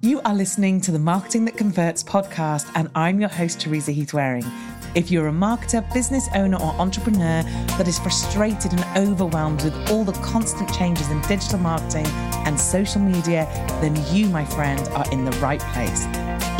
[0.00, 4.12] You are listening to the Marketing That Converts podcast, and I'm your host, Teresa Heath
[4.12, 4.48] Wareing.
[4.94, 10.04] If you're a marketer, business owner, or entrepreneur that is frustrated and overwhelmed with all
[10.04, 12.06] the constant changes in digital marketing
[12.46, 13.48] and social media,
[13.80, 16.06] then you, my friend, are in the right place.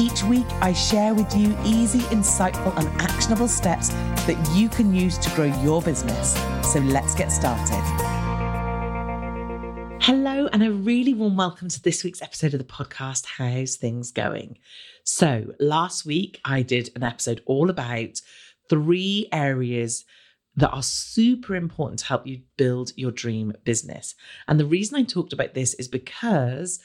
[0.00, 3.90] Each week, I share with you easy, insightful, and actionable steps
[4.26, 6.34] that you can use to grow your business.
[6.72, 8.07] So let's get started.
[10.58, 13.26] And a really warm welcome to this week's episode of the podcast.
[13.26, 14.58] How's things going?
[15.04, 18.20] So, last week I did an episode all about
[18.68, 20.04] three areas
[20.56, 24.16] that are super important to help you build your dream business.
[24.48, 26.80] And the reason I talked about this is because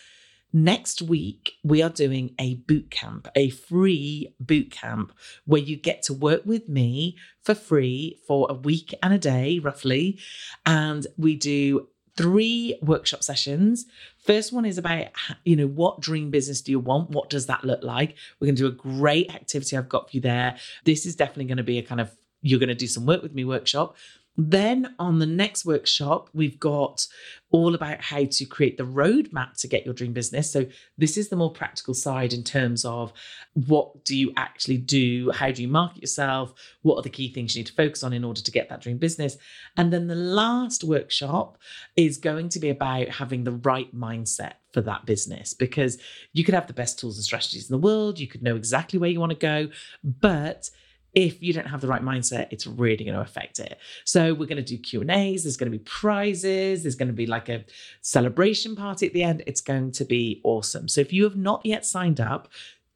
[0.53, 5.13] next week we are doing a boot camp, a free boot camp
[5.45, 9.57] where you get to work with me for free for a week and a day,
[9.57, 10.19] roughly.
[10.63, 13.85] And we do three workshop sessions.
[14.17, 15.07] First one is about,
[15.43, 17.09] you know, what dream business do you want?
[17.09, 18.15] What does that look like?
[18.39, 20.57] We're going to do a great activity I've got for you there.
[20.85, 23.23] This is definitely going to be a kind of, you're going to do some work
[23.23, 23.95] with me workshop.
[24.35, 27.07] Then on the next workshop, we've got
[27.51, 30.51] all about how to create the roadmap to get your dream business.
[30.51, 30.65] So
[30.97, 33.13] this is the more practical side in terms of
[33.53, 35.29] what do you actually do?
[35.31, 36.53] How do you market yourself?
[36.81, 38.81] What are the key things you need to focus on in order to get that
[38.81, 39.37] dream business?
[39.77, 41.59] And then the last workshop
[41.95, 45.99] is going to be about having the right mindset for that business because
[46.33, 48.97] you could have the best tools and strategies in the world, you could know exactly
[48.97, 49.69] where you want to go,
[50.03, 50.71] but
[51.13, 53.77] if you don't have the right mindset, it's really going to affect it.
[54.03, 55.43] So we're going to do Q and A's.
[55.43, 56.83] There's going to be prizes.
[56.83, 57.65] There's going to be like a
[58.01, 59.43] celebration party at the end.
[59.45, 60.87] It's going to be awesome.
[60.87, 62.49] So if you have not yet signed up,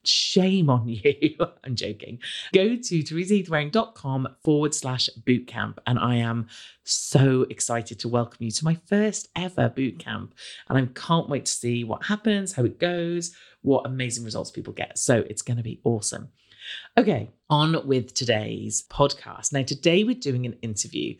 [0.04, 1.34] shame on you.
[1.64, 2.18] I'm joking.
[2.52, 5.78] Go to teresaheathwareing.com forward slash bootcamp.
[5.86, 6.48] And I am
[6.84, 10.30] so excited to welcome you to my first ever bootcamp.
[10.68, 13.32] And I can't wait to see what happens, how it goes,
[13.62, 14.98] what amazing results people get.
[14.98, 16.30] So it's going to be awesome.
[16.96, 19.52] Okay, on with today's podcast.
[19.52, 21.16] Now, today we're doing an interview,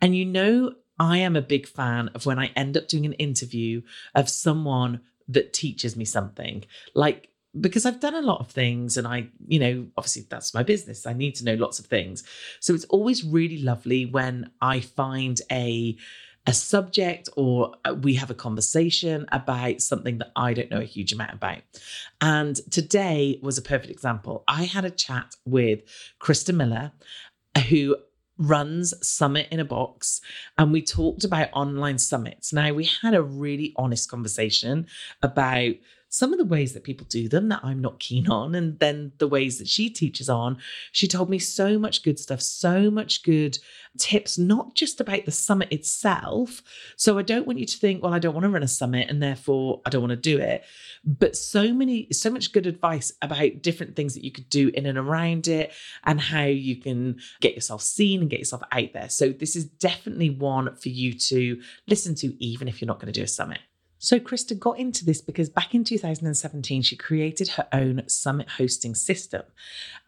[0.00, 3.14] and you know, I am a big fan of when I end up doing an
[3.14, 3.82] interview
[4.14, 6.64] of someone that teaches me something.
[6.94, 10.62] Like, because I've done a lot of things and I, you know, obviously that's my
[10.62, 11.06] business.
[11.06, 12.22] I need to know lots of things.
[12.60, 15.96] So it's always really lovely when I find a
[16.46, 20.84] a subject or uh, we have a conversation about something that I don't know a
[20.84, 21.58] huge amount about.
[22.20, 24.44] And today was a perfect example.
[24.48, 25.80] I had a chat with
[26.20, 26.92] Krista Miller,
[27.68, 27.96] who
[28.38, 30.22] runs Summit in a Box,
[30.56, 32.52] and we talked about online summits.
[32.52, 34.86] Now, we had a really honest conversation
[35.22, 35.74] about
[36.10, 39.12] some of the ways that people do them that I'm not keen on, and then
[39.18, 40.58] the ways that she teaches on.
[40.92, 43.58] She told me so much good stuff, so much good
[43.98, 46.62] tips, not just about the summit itself.
[46.96, 49.08] So I don't want you to think, well, I don't want to run a summit
[49.08, 50.64] and therefore I don't want to do it.
[51.04, 54.86] But so many, so much good advice about different things that you could do in
[54.86, 55.72] and around it
[56.04, 59.08] and how you can get yourself seen and get yourself out there.
[59.08, 63.12] So this is definitely one for you to listen to, even if you're not going
[63.12, 63.60] to do a summit.
[64.02, 68.94] So, Krista got into this because back in 2017, she created her own summit hosting
[68.94, 69.42] system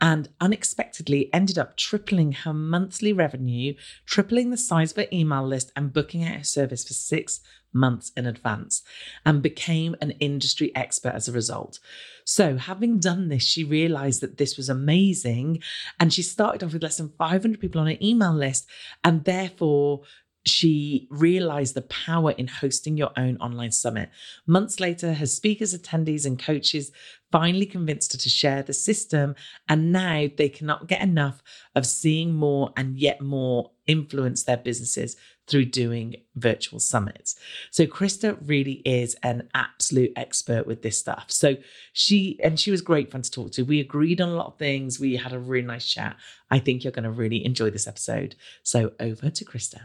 [0.00, 3.74] and unexpectedly ended up tripling her monthly revenue,
[4.06, 7.40] tripling the size of her email list, and booking out her service for six
[7.74, 8.82] months in advance
[9.24, 11.78] and became an industry expert as a result.
[12.24, 15.62] So, having done this, she realized that this was amazing
[16.00, 18.66] and she started off with less than 500 people on her email list
[19.04, 20.02] and therefore
[20.44, 24.10] she realized the power in hosting your own online summit.
[24.46, 26.90] Months later, her speakers, attendees, and coaches
[27.30, 29.34] finally convinced her to share the system.
[29.68, 31.42] And now they cannot get enough
[31.74, 35.16] of seeing more and yet more influence their businesses
[35.48, 37.36] through doing virtual summits.
[37.70, 41.26] So Krista really is an absolute expert with this stuff.
[41.28, 41.56] So
[41.92, 43.62] she and she was great fun to talk to.
[43.62, 45.00] We agreed on a lot of things.
[45.00, 46.16] We had a really nice chat.
[46.50, 48.36] I think you're going to really enjoy this episode.
[48.62, 49.80] So over to Krista.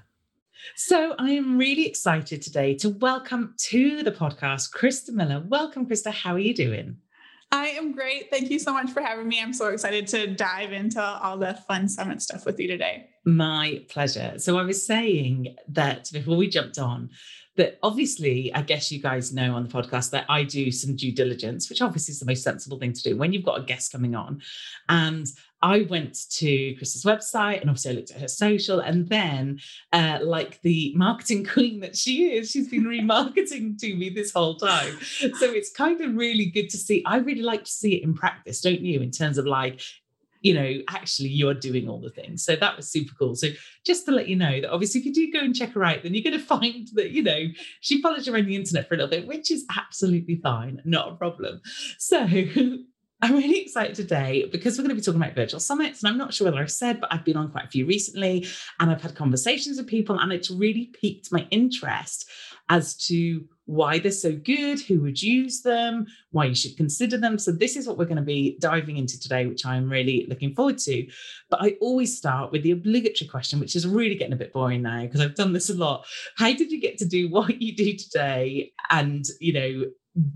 [0.75, 5.43] So I am really excited today to welcome to the podcast Krista Miller.
[5.47, 6.11] Welcome, Krista.
[6.11, 6.97] How are you doing?
[7.51, 8.29] I am great.
[8.29, 9.41] Thank you so much for having me.
[9.41, 13.09] I'm so excited to dive into all the fun summit stuff with you today.
[13.25, 14.33] My pleasure.
[14.37, 17.09] So I was saying that before we jumped on,
[17.57, 21.11] that obviously, I guess you guys know on the podcast that I do some due
[21.11, 23.91] diligence, which obviously is the most sensible thing to do when you've got a guest
[23.91, 24.41] coming on.
[24.89, 25.27] And
[25.61, 28.79] I went to Krista's website and obviously I looked at her social.
[28.79, 29.59] And then,
[29.91, 34.55] uh, like the marketing queen that she is, she's been remarketing to me this whole
[34.55, 34.99] time.
[35.01, 37.03] So it's kind of really good to see.
[37.05, 39.01] I really like to see it in practice, don't you?
[39.01, 39.81] In terms of like,
[40.41, 42.43] you know, actually you're doing all the things.
[42.43, 43.35] So that was super cool.
[43.35, 43.47] So
[43.85, 46.03] just to let you know that obviously if you do go and check her out,
[46.03, 47.47] then you're going to find that, you know,
[47.81, 51.11] she follows you around the internet for a little bit, which is absolutely fine, not
[51.11, 51.61] a problem.
[51.97, 52.27] So
[53.21, 56.03] I'm really excited today because we're going to be talking about virtual summits.
[56.03, 58.45] And I'm not sure whether I've said, but I've been on quite a few recently
[58.79, 62.29] and I've had conversations with people, and it's really piqued my interest
[62.69, 67.37] as to why they're so good, who would use them, why you should consider them.
[67.37, 70.55] So, this is what we're going to be diving into today, which I'm really looking
[70.55, 71.05] forward to.
[71.49, 74.81] But I always start with the obligatory question, which is really getting a bit boring
[74.81, 76.05] now because I've done this a lot.
[76.37, 78.71] How did you get to do what you do today?
[78.89, 79.85] And, you know,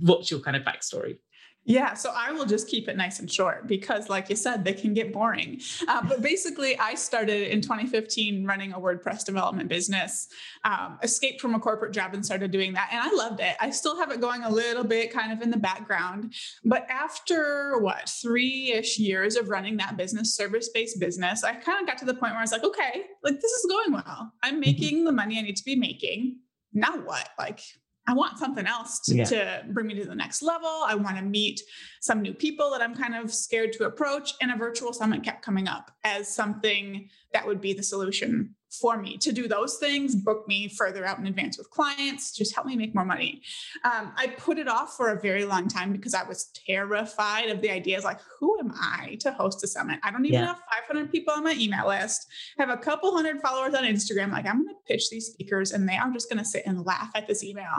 [0.01, 1.17] what's your kind of backstory?
[1.63, 4.73] Yeah, so I will just keep it nice and short because, like you said, they
[4.73, 5.61] can get boring.
[5.87, 10.27] Uh, but basically, I started in 2015 running a WordPress development business,
[10.63, 12.89] um, escaped from a corporate job and started doing that.
[12.91, 13.55] And I loved it.
[13.59, 16.33] I still have it going a little bit kind of in the background.
[16.65, 21.79] But after what, three ish years of running that business, service based business, I kind
[21.79, 24.33] of got to the point where I was like, okay, like this is going well.
[24.41, 24.59] I'm mm-hmm.
[24.61, 26.37] making the money I need to be making.
[26.73, 27.29] Now what?
[27.37, 27.61] Like,
[28.07, 29.23] I want something else to, yeah.
[29.25, 30.69] to, bring me to the next level.
[30.85, 31.61] I want to meet
[32.01, 34.33] some new people that I'm kind of scared to approach.
[34.41, 38.97] And a virtual summit kept coming up as something that would be the solution for
[38.97, 42.65] me to do those things, book me further out in advance with clients, just help
[42.65, 43.41] me make more money.
[43.83, 47.61] Um, I put it off for a very long time because I was terrified of
[47.61, 49.99] the ideas like, who am I to host a summit?
[50.03, 50.47] I don't even yeah.
[50.47, 54.31] have 500 people on my email list, I have a couple hundred followers on Instagram.
[54.31, 56.85] Like, I'm going to pitch these speakers and they are just going to sit and
[56.85, 57.71] laugh at this email.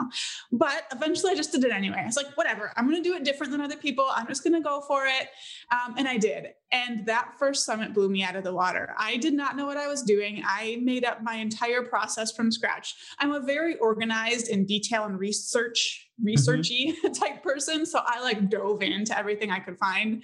[0.51, 1.99] But eventually I just did it anyway.
[2.01, 4.07] I was like, whatever, I'm going to do it different than other people.
[4.13, 5.27] I'm just going to go for it.
[5.71, 6.49] Um, and I did.
[6.71, 8.95] And that first summit blew me out of the water.
[8.97, 10.43] I did not know what I was doing.
[10.45, 12.95] I made up my entire process from scratch.
[13.19, 17.11] I'm a very organized and detail and research researchy mm-hmm.
[17.13, 20.23] type person so i like dove into everything i could find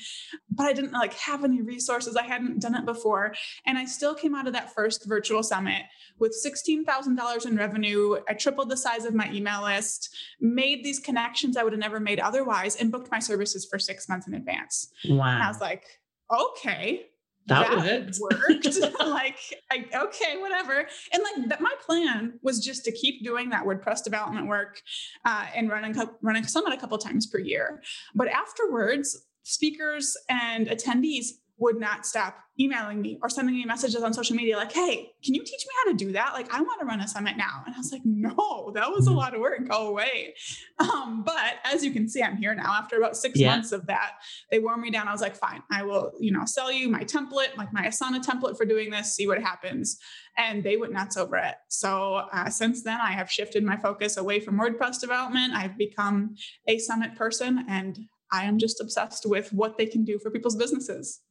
[0.52, 2.16] but i didn't like have any resources.
[2.16, 3.34] I hadn't done it before
[3.66, 5.84] and i still came out of that first virtual summit
[6.20, 8.18] with $16000 in revenue.
[8.28, 12.00] I tripled the size of my email list made these connections i would have never
[12.00, 14.92] made otherwise and booked my services for six months in advance.
[15.08, 15.86] Wow and i was like
[16.32, 17.08] okay
[17.50, 19.00] that, that worked.
[19.00, 19.38] like,
[19.72, 20.88] I, okay, whatever.
[21.14, 24.82] And like that, my plan was just to keep doing that WordPress development work
[25.26, 27.82] uh, and running running summit a couple times per year.
[28.16, 31.28] But afterwards, speakers and attendees
[31.60, 35.34] would not stop emailing me or sending me messages on social media like, hey, can
[35.34, 36.34] you teach me how to do that?
[36.34, 37.64] Like, I want to run a summit now.
[37.66, 39.18] And I was like, no, that was a mm-hmm.
[39.18, 39.68] lot of work.
[39.68, 40.34] Go away.
[40.80, 43.52] Um, but as you can see, I'm here now after about six yeah.
[43.52, 44.14] months of that.
[44.52, 45.08] They wore me down.
[45.08, 48.24] I was like, fine, I will, you know, sell you my template, like my Asana
[48.24, 49.98] template for doing this, see what happens.
[50.38, 51.56] And they went nuts over it.
[51.68, 55.54] So uh, since then, I have shifted my focus away from WordPress development.
[55.54, 56.36] I've become
[56.68, 58.00] a summit person and
[58.32, 61.22] I am just obsessed with what they can do for people's businesses.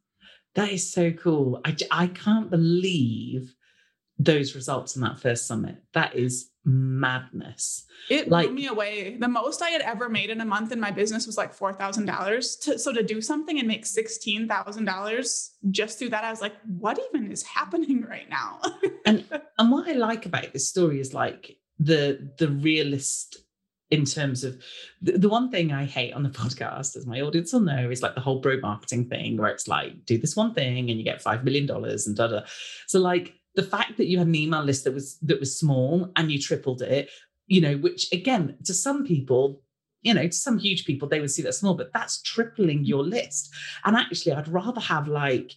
[0.54, 1.60] That is so cool.
[1.64, 3.54] I, I can't believe
[4.18, 5.76] those results in that first summit.
[5.92, 7.86] That is madness.
[8.10, 9.16] It like, blew me away.
[9.18, 11.72] The most I had ever made in a month in my business was like four
[11.72, 12.58] thousand dollars.
[12.82, 16.54] So to do something and make sixteen thousand dollars just through that, I was like,
[16.66, 18.60] what even is happening right now?
[19.06, 19.24] and
[19.58, 23.38] and what I like about this story is like the the realist
[23.90, 24.60] in terms of
[25.00, 28.02] the, the, one thing I hate on the podcast, as my audience will know, is
[28.02, 31.04] like the whole bro marketing thing where it's like, do this one thing and you
[31.04, 32.40] get five million dollars and da da.
[32.86, 36.12] So like the fact that you had an email list that was that was small
[36.16, 37.10] and you tripled it,
[37.46, 39.62] you know, which again, to some people,
[40.02, 43.02] you know, to some huge people, they would see that small, but that's tripling your
[43.02, 43.52] list.
[43.84, 45.52] And actually, I'd rather have like,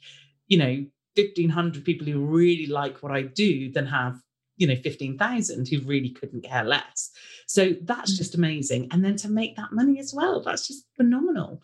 [0.48, 0.86] you know,
[1.16, 4.16] 1500 people who really like what I do than have
[4.62, 7.10] you know 15,000 who really couldn't care less.
[7.48, 8.18] So that's mm.
[8.18, 8.90] just amazing.
[8.92, 11.64] And then to make that money as well, that's just phenomenal.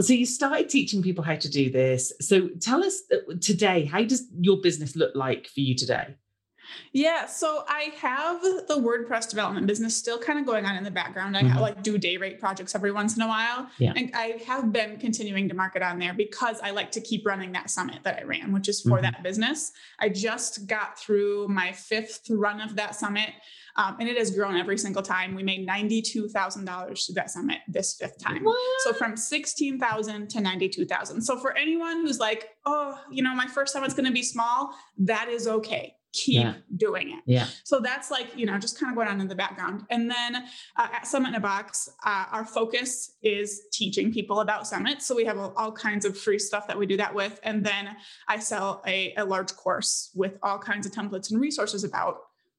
[0.00, 2.12] So you started teaching people how to do this.
[2.20, 6.14] So tell us uh, today, how does your business look like for you today?
[6.92, 10.90] Yeah, so I have the WordPress development business still kind of going on in the
[10.90, 11.36] background.
[11.36, 11.58] I mm-hmm.
[11.58, 13.68] like do day rate projects every once in a while.
[13.78, 13.92] Yeah.
[13.94, 17.52] And I have been continuing to market on there because I like to keep running
[17.52, 19.02] that summit that I ran, which is for mm-hmm.
[19.02, 19.72] that business.
[19.98, 23.30] I just got through my fifth run of that summit.
[23.76, 25.36] Um, and it has grown every single time.
[25.36, 28.42] We made $92,000 through that summit this fifth time.
[28.42, 28.58] What?
[28.80, 31.20] So from 16,000 to 92,000.
[31.22, 34.74] So for anyone who's like, oh, you know, my first summit's going to be small,
[34.98, 36.54] that is okay keep yeah.
[36.76, 37.22] doing it.
[37.26, 37.46] Yeah.
[37.64, 39.82] So that's like, you know, just kind of going on in the background.
[39.90, 40.36] And then
[40.76, 45.02] uh, at Summit in a Box, uh, our focus is teaching people about Summit.
[45.02, 47.38] So we have all kinds of free stuff that we do that with.
[47.42, 47.96] And then
[48.28, 52.18] I sell a, a large course with all kinds of templates and resources about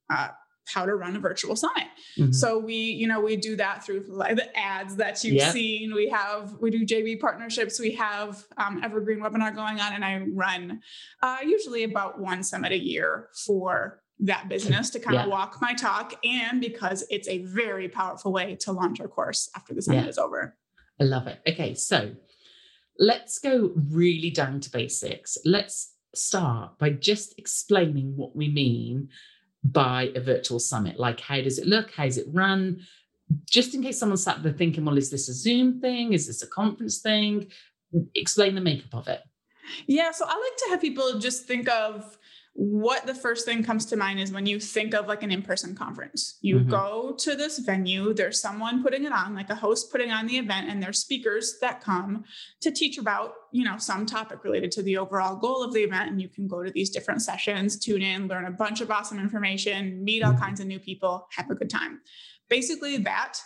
[0.10, 0.30] uh,
[0.74, 1.88] how to run a virtual summit.
[2.18, 2.32] Mm-hmm.
[2.32, 5.54] So we, you know, we do that through the ads that you've yep.
[5.54, 5.94] seen.
[5.94, 7.80] We have, we do JV partnerships.
[7.80, 10.82] We have um, Evergreen webinar going on, and I run
[11.22, 15.24] uh, usually about one summit a year for that business to kind yeah.
[15.24, 19.50] of walk my talk, and because it's a very powerful way to launch our course
[19.56, 20.10] after the summit yeah.
[20.10, 20.56] is over.
[21.00, 21.40] I love it.
[21.48, 22.16] Okay, so
[23.00, 25.38] let's go really down to basics.
[25.46, 29.10] Let's start by just explaining what we mean
[29.64, 31.00] by a virtual summit?
[31.00, 31.92] Like, how does it look?
[31.92, 32.82] How is it run?
[33.50, 36.14] Just in case someone's sat there thinking, well, is this a Zoom thing?
[36.14, 37.48] Is this a conference thing?
[38.16, 39.22] Explain the makeup of it.
[39.88, 42.18] Yeah, so I like to have people just think of
[42.54, 45.76] what the first thing comes to mind is when you think of like an in-person
[45.76, 46.70] conference you mm-hmm.
[46.70, 50.38] go to this venue there's someone putting it on like a host putting on the
[50.38, 52.24] event and there's speakers that come
[52.60, 56.10] to teach about you know some topic related to the overall goal of the event
[56.10, 59.20] and you can go to these different sessions tune in learn a bunch of awesome
[59.20, 60.42] information meet all mm-hmm.
[60.42, 62.02] kinds of new people have a good time
[62.50, 63.40] basically that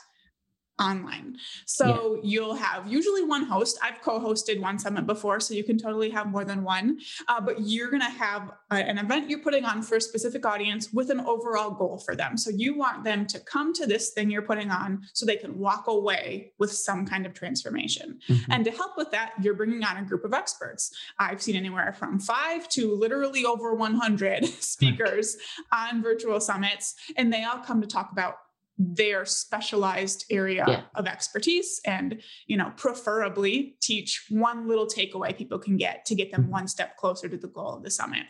[0.79, 1.37] online.
[1.65, 2.21] So yeah.
[2.23, 3.77] you'll have usually one host.
[3.83, 6.99] I've co-hosted one summit before, so you can totally have more than one.
[7.27, 10.45] Uh, but you're going to have a, an event you're putting on for a specific
[10.45, 12.37] audience with an overall goal for them.
[12.37, 15.57] So you want them to come to this thing you're putting on so they can
[15.59, 18.19] walk away with some kind of transformation.
[18.27, 18.51] Mm-hmm.
[18.51, 20.91] And to help with that, you're bringing on a group of experts.
[21.19, 25.37] I've seen anywhere from five to literally over 100 speakers
[25.71, 28.37] on virtual summits, and they all come to talk about
[28.77, 30.81] their specialized area yeah.
[30.95, 36.31] of expertise and you know preferably teach one little takeaway people can get to get
[36.31, 36.51] them mm-hmm.
[36.51, 38.23] one step closer to the goal of the summit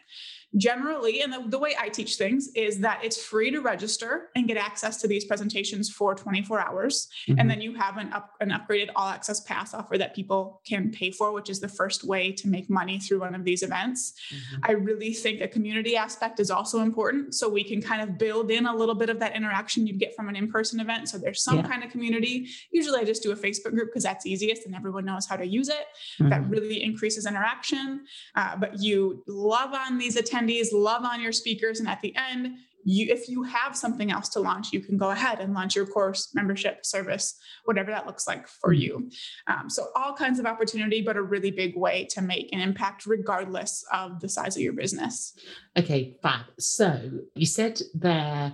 [0.57, 4.48] generally and the, the, way i teach things is that it's free to register and
[4.48, 7.39] get access to these presentations for 24 hours mm-hmm.
[7.39, 10.91] and then you have an up an upgraded all access pass offer that people can
[10.91, 14.13] pay for which is the first way to make money through one of these events
[14.31, 14.62] mm-hmm.
[14.65, 18.51] i really think a community aspect is also important so we can kind of build
[18.51, 21.43] in a little bit of that interaction you'd get from an in-person event so there's
[21.43, 21.67] some yeah.
[21.67, 25.05] kind of community usually i just do a facebook group because that's easiest and everyone
[25.05, 25.88] knows how to use it
[26.19, 26.29] mm-hmm.
[26.29, 28.05] that really increases interaction
[28.36, 32.15] uh, but you love on these attendees attendees, love on your speakers, and at the
[32.15, 35.75] end, you if you have something else to launch, you can go ahead and launch
[35.75, 37.35] your course, membership, service,
[37.65, 39.09] whatever that looks like for you.
[39.47, 43.05] Um, so all kinds of opportunity, but a really big way to make an impact
[43.05, 45.33] regardless of the size of your business.
[45.77, 46.45] Okay, fab.
[46.59, 48.53] So you said there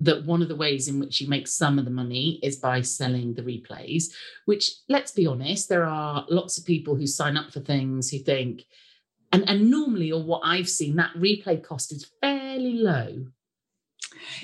[0.00, 2.80] that one of the ways in which you make some of the money is by
[2.80, 4.04] selling the replays,
[4.44, 8.18] which let's be honest, there are lots of people who sign up for things who
[8.18, 8.64] think,
[9.32, 13.26] and, and normally, or what I've seen, that replay cost is fairly low.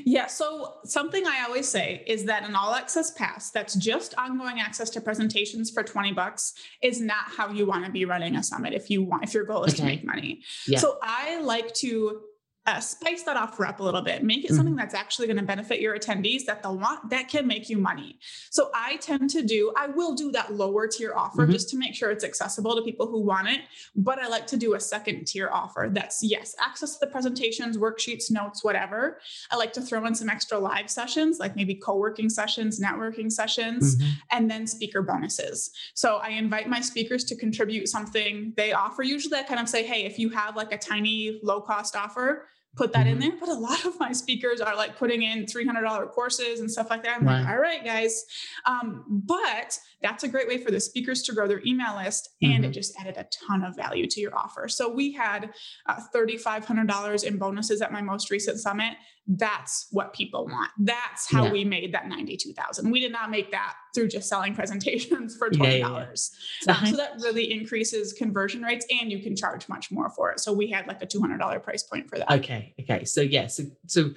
[0.05, 0.27] Yeah.
[0.27, 4.91] So, something I always say is that an all access pass that's just ongoing access
[4.91, 8.73] to presentations for 20 bucks is not how you want to be running a summit
[8.73, 9.83] if you want, if your goal is okay.
[9.83, 10.43] to make money.
[10.67, 10.79] Yeah.
[10.79, 12.21] So, I like to
[12.67, 14.57] uh, spice that offer up a little bit make it mm-hmm.
[14.57, 17.77] something that's actually going to benefit your attendees that they'll want that can make you
[17.77, 18.19] money
[18.51, 21.53] so i tend to do i will do that lower tier offer mm-hmm.
[21.53, 23.61] just to make sure it's accessible to people who want it
[23.95, 27.77] but i like to do a second tier offer that's yes access to the presentations
[27.77, 29.19] worksheets notes whatever
[29.51, 33.97] i like to throw in some extra live sessions like maybe co-working sessions networking sessions
[33.97, 34.11] mm-hmm.
[34.31, 39.39] and then speaker bonuses so i invite my speakers to contribute something they offer usually
[39.39, 42.93] i kind of say hey if you have like a tiny low cost offer put
[42.93, 43.23] that mm-hmm.
[43.23, 43.39] in there.
[43.39, 47.03] But a lot of my speakers are like putting in $300 courses and stuff like
[47.05, 47.19] that.
[47.19, 47.41] I'm right.
[47.41, 48.25] like, all right, guys.
[48.67, 52.31] Um, but that's a great way for the speakers to grow their email list.
[52.43, 52.65] And mm-hmm.
[52.65, 54.69] it just added a ton of value to your offer.
[54.69, 55.53] So we had
[55.87, 58.95] uh, $3,500 in bonuses at my most recent summit
[59.27, 60.71] that's what people want.
[60.79, 61.53] That's how yeah.
[61.53, 62.91] we made that 92,000.
[62.91, 65.59] We did not make that through just selling presentations for $20.
[65.69, 69.91] Yeah, yeah, so, um, so that really increases conversion rates and you can charge much
[69.91, 70.41] more for it.
[70.41, 72.31] So we had like a $200 price point for that.
[72.31, 72.75] Okay.
[72.81, 73.05] Okay.
[73.05, 74.11] So yeah, so so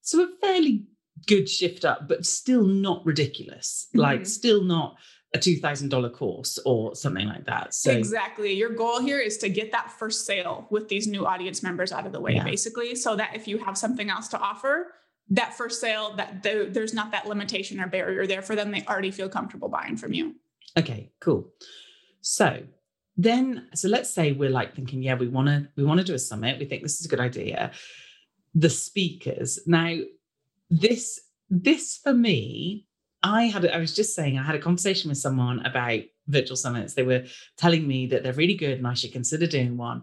[0.00, 0.86] so a fairly
[1.26, 3.88] good shift up, but still not ridiculous.
[3.90, 4.00] Mm-hmm.
[4.00, 4.96] Like still not
[5.34, 9.70] a $2000 course or something like that so exactly your goal here is to get
[9.72, 12.44] that first sale with these new audience members out of the way yeah.
[12.44, 14.86] basically so that if you have something else to offer
[15.30, 18.70] that first sale that the, there's not that limitation or barrier there for them.
[18.70, 20.34] They already feel comfortable buying from you.
[20.76, 21.50] Okay cool.
[22.20, 22.62] So
[23.16, 26.14] then so let's say we're like thinking yeah we want to we want to do
[26.14, 26.58] a summit.
[26.58, 27.72] We think this is a good idea.
[28.54, 29.60] The speakers.
[29.66, 29.96] Now
[30.70, 32.88] this this for me
[33.22, 36.94] I had, I was just saying, I had a conversation with someone about virtual summits.
[36.94, 37.24] They were
[37.56, 40.02] telling me that they're really good and I should consider doing one.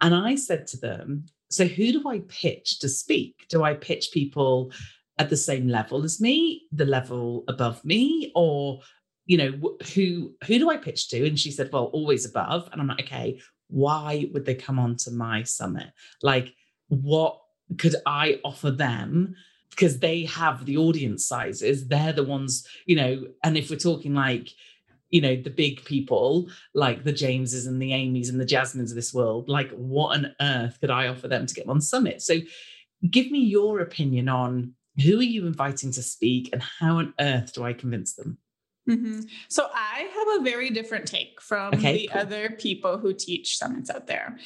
[0.00, 3.46] And I said to them, So who do I pitch to speak?
[3.48, 4.72] Do I pitch people
[5.18, 8.80] at the same level as me, the level above me, or
[9.26, 11.26] you know who who do I pitch to?
[11.26, 12.68] And she said, Well, always above.
[12.72, 15.88] And I'm like, okay, why would they come on to my summit?
[16.22, 16.54] Like,
[16.88, 17.40] what
[17.78, 19.34] could I offer them
[19.70, 21.88] because they have the audience sizes.
[21.88, 24.50] They're the ones, you know, and if we're talking like,
[25.10, 28.96] you know, the big people like the Jameses and the Amy's and the Jasmines of
[28.96, 32.22] this world, like what on earth could I offer them to get them on summit?
[32.22, 32.36] So
[33.08, 37.52] give me your opinion on who are you inviting to speak and how on earth
[37.52, 38.38] do I convince them?
[38.88, 39.20] Mm-hmm.
[39.48, 42.20] So I have a very different take from okay, the cool.
[42.20, 44.38] other people who teach summits out there.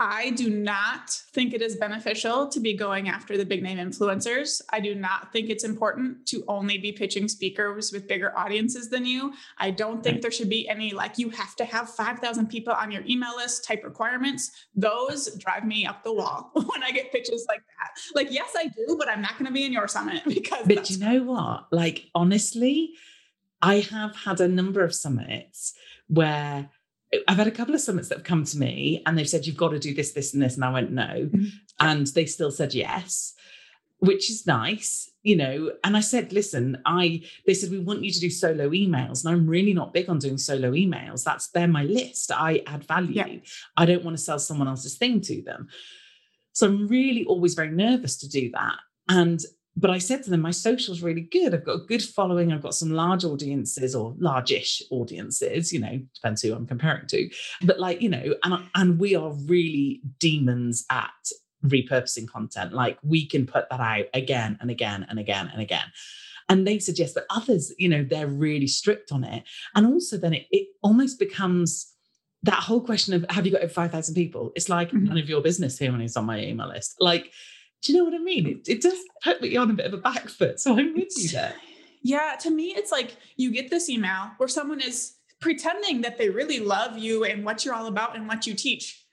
[0.00, 4.62] I do not think it is beneficial to be going after the big name influencers.
[4.72, 9.04] I do not think it's important to only be pitching speakers with bigger audiences than
[9.04, 9.32] you.
[9.58, 12.92] I don't think there should be any like you have to have 5,000 people on
[12.92, 14.52] your email list type requirements.
[14.76, 18.00] Those drive me up the wall when I get pitches like that.
[18.14, 20.64] Like, yes, I do, but I'm not going to be in your summit because.
[20.64, 21.72] But you know what?
[21.72, 22.94] Like, honestly,
[23.60, 25.74] I have had a number of summits
[26.08, 26.70] where
[27.26, 29.56] I've had a couple of summits that have come to me and they've said, you've
[29.56, 30.56] got to do this, this, and this.
[30.56, 31.02] And I went, no.
[31.02, 31.46] Mm-hmm.
[31.80, 33.34] And they still said yes,
[33.98, 35.10] which is nice.
[35.28, 38.70] you know, and I said, listen, I they said we want you to do solo
[38.70, 41.22] emails, and I'm really not big on doing solo emails.
[41.22, 42.32] That's they're my list.
[42.32, 43.12] I add value.
[43.12, 43.36] Yeah.
[43.76, 45.68] I don't want to sell someone else's thing to them.
[46.52, 48.78] So I'm really always very nervous to do that.
[49.10, 49.40] And
[49.80, 51.54] but I said to them, my social's really good.
[51.54, 52.52] I've got a good following.
[52.52, 57.30] I've got some large audiences or large-ish audiences, you know, depends who I'm comparing to.
[57.62, 61.10] But like, you know, and and we are really demons at
[61.64, 62.72] repurposing content.
[62.72, 65.86] Like we can put that out again and again and again and again.
[66.48, 69.44] And they suggest that others, you know, they're really strict on it.
[69.74, 71.92] And also then it, it almost becomes
[72.44, 74.52] that whole question of have you got over 5,000 people?
[74.56, 75.02] It's like Mhm.
[75.08, 76.94] none of your business here when it's on my email list.
[77.00, 77.32] Like,
[77.82, 78.46] do you know what I mean?
[78.46, 80.60] It, it does put me on a bit of a back foot.
[80.60, 81.54] So I'm with you there.
[82.02, 86.28] Yeah, to me, it's like you get this email where someone is pretending that they
[86.30, 89.04] really love you and what you're all about and what you teach,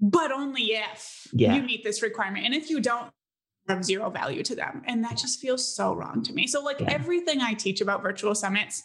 [0.00, 1.54] but only if Yeah.
[1.54, 2.44] you meet this requirement.
[2.46, 3.10] And if you don't,
[3.68, 4.82] have zero value to them.
[4.86, 6.48] And that just feels so wrong to me.
[6.48, 6.90] So, like Yeah.
[6.90, 8.82] everything I teach about virtual summits,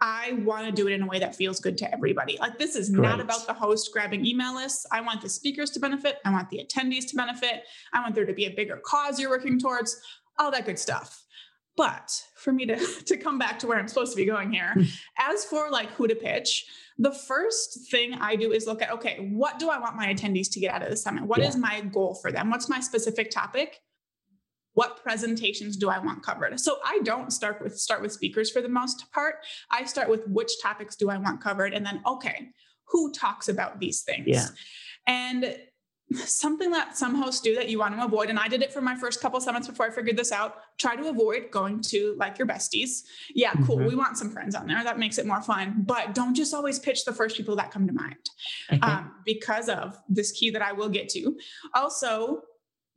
[0.00, 2.38] I want to do it in a way that feels good to everybody.
[2.40, 4.86] Like, this is not about the host grabbing email lists.
[4.90, 6.18] I want the speakers to benefit.
[6.24, 7.64] I want the attendees to benefit.
[7.92, 10.00] I want there to be a bigger cause you're working towards,
[10.38, 11.22] all that good stuff.
[11.76, 14.72] But for me to, to come back to where I'm supposed to be going here,
[14.74, 14.82] Hmm.
[15.18, 16.66] as for like who to pitch,
[16.98, 20.50] the first thing I do is look at okay, what do I want my attendees
[20.52, 21.24] to get out of the summit?
[21.24, 21.60] What is Yeah.
[21.60, 22.50] my goal for them?
[22.50, 23.80] What's my specific topic?
[24.74, 26.58] What presentations do I want covered?
[26.60, 29.36] So I don't start with start with speakers for the most part.
[29.70, 32.48] I start with which topics do I want covered and then okay,
[32.88, 34.26] who talks about these things?
[34.26, 34.46] Yeah.
[35.06, 35.56] And
[36.12, 38.80] something that some hosts do that you want to avoid and i did it for
[38.80, 42.36] my first couple summits before i figured this out try to avoid going to like
[42.36, 43.02] your besties
[43.32, 43.86] yeah cool Mhm.
[43.86, 46.80] we want some friends on there that makes it more fun but don't just always
[46.80, 48.16] pitch the first people that come to mind
[48.72, 48.80] Okay.
[48.80, 51.36] um, because of this key that i will get to
[51.74, 52.42] also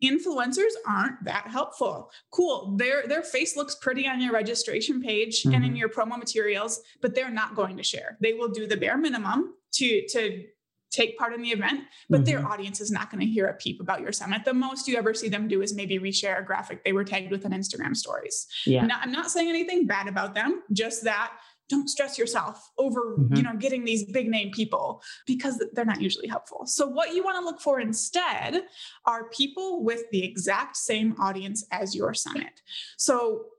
[0.03, 5.63] influencers aren't that helpful cool their their face looks pretty on your registration page and
[5.65, 5.77] in Mhm.
[5.79, 9.53] your promo materials but they're not going to share they will do the bare minimum
[9.73, 10.45] to to
[10.91, 12.49] take part in the event but their Mhm.
[12.51, 15.13] audience is not going to hear a peep about your summit the most you ever
[15.15, 18.47] see them do is maybe reshare a graphic they were tagged with on instagram stories
[18.67, 18.85] yeah.
[18.85, 21.31] now, I'm not saying anything bad about them, just that
[21.73, 23.38] don't stress yourself over, Mhm.
[23.38, 26.65] you know, getting these big name people because they're not usually helpful.
[26.65, 28.51] So what you want to look for instead
[29.05, 32.62] are people with the exact same audience as your summit.
[32.97, 33.17] So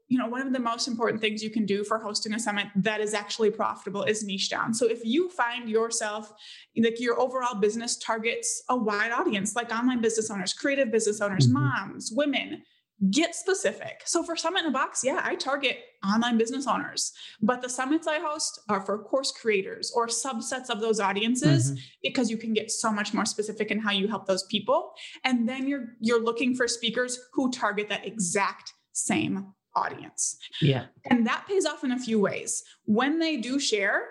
[0.08, 2.66] you know, one of the most important things you can do for hosting a summit
[2.76, 4.74] that is actually profitable is niche down.
[4.74, 6.30] So if you find yourself
[6.76, 11.48] like your overall business targets a wide audience, like online business owners, creative business owners,
[11.48, 11.52] Mhm.
[11.52, 12.62] moms, women,
[13.10, 14.02] get specific.
[14.04, 17.12] So for Summit in a Box, yeah, I target online business owners,
[17.42, 21.78] but the summits I host are for course creators or subsets of those audiences Mhm.
[22.02, 24.92] because you can get so much more specific in how you help those people.
[25.24, 30.36] And then you're you're looking for speakers who target that exact same audience.
[30.60, 30.86] Yeah.
[31.10, 32.62] And that pays off in a few ways.
[32.84, 34.06] When they do share,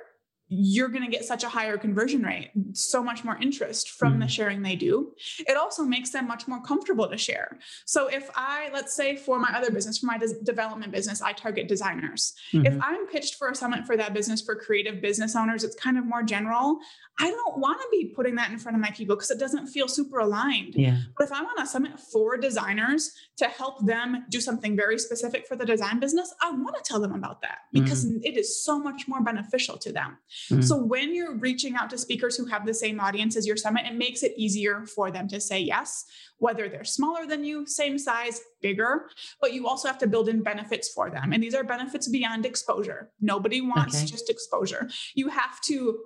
[0.55, 4.25] you're going to get such a higher conversion rate, so much more interest from the
[4.25, 4.29] Mhm.
[4.29, 5.13] sharing they do.
[5.39, 7.57] It also makes them much more comfortable to share.
[7.85, 11.33] So if I, let's say for my other business, for my des- development business, I
[11.33, 12.33] target designers.
[12.51, 12.79] If Mhm.
[12.83, 16.05] I'm pitched for a summit for that business for creative business owners, it's kind of
[16.05, 16.79] more general.
[17.19, 19.67] I don't want to be putting that in front of my people because it doesn't
[19.67, 20.75] feel super aligned.
[20.75, 20.97] yeah.
[21.17, 25.47] But if I'm on a summit for designers to help them do something very specific
[25.47, 28.79] for the design business, I want to tell them about that because it is so
[28.79, 30.17] much more beneficial to them.
[30.49, 30.63] Mhm.
[30.63, 33.85] So when you're reaching out to speakers who have the same audience as your summit,
[33.85, 36.05] it makes it easier for them to say yes,
[36.37, 39.09] whether they're smaller than you, same size, bigger,
[39.41, 41.31] but you also have to build in benefits for them.
[41.33, 43.11] And these are benefits beyond exposure.
[43.21, 44.05] Nobody wants Okay.
[44.05, 44.89] just exposure.
[45.15, 45.99] You have to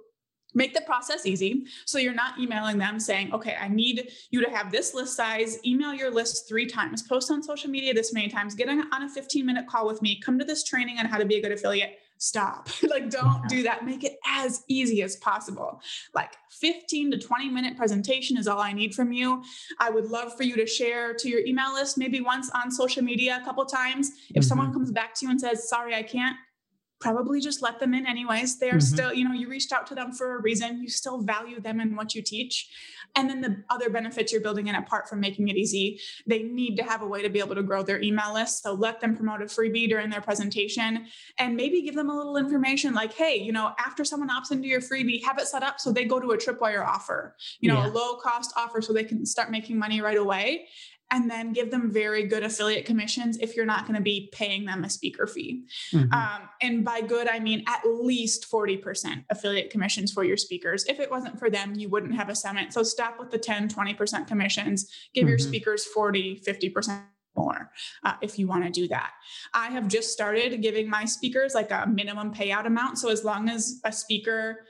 [0.53, 1.65] make the process easy.
[1.85, 5.59] So you're not emailing them saying, okay, I need you to have this list size,
[5.65, 9.03] email your list three times, post on social media this many times, get on on
[9.03, 11.41] a 15 minute call with me, come to this training on how to be a
[11.41, 11.99] good affiliate.
[12.17, 12.69] Stop.
[12.89, 13.85] like, don't do that.
[13.85, 15.81] Make it as easy as possible.
[16.13, 19.43] Like 15 to 20 minute presentation is all I need from you.
[19.79, 23.03] I would love for you to share to your email list maybe once on social
[23.03, 24.11] media a couple times.
[24.33, 26.35] If someone comes back to you and says, sorry, I can't,
[26.99, 28.57] probably just let them in anyways.
[28.57, 28.81] They're Mhm.
[28.81, 30.81] still, you know, you reached out to them for a reason.
[30.81, 32.69] You still value them and what you teach.
[33.15, 36.75] And then the other benefits you're building in apart from making it easy, they need
[36.77, 38.61] to have a way to be able to grow their email list.
[38.63, 41.07] So let them promote a freebie during their presentation
[41.39, 44.67] and maybe give them a little information like, hey, you know, after someone opts into
[44.67, 47.77] your freebie, have it set up so they go to a tripwire offer, you know,
[47.77, 47.87] Yeah.
[47.87, 50.67] a low cost offer so they can start making money right away.
[51.09, 54.65] And then give them very good affiliate commissions if you're not going to be paying
[54.65, 55.63] them a speaker fee.
[55.93, 56.11] Mhm.
[56.11, 60.85] Um, and by good, I mean at least 40% affiliate commissions for your speakers.
[60.85, 62.73] If it wasn't for them, you wouldn't have a summit.
[62.73, 64.91] So stop with the 10, 20% commissions.
[65.13, 65.47] Give your Mhm.
[65.47, 67.05] speakers 40, 50%
[67.37, 67.71] more
[68.03, 69.11] uh, if you want to do that.
[69.53, 72.97] I have just started giving my speakers like a minimum payout amount.
[72.97, 74.65] So as long as a speaker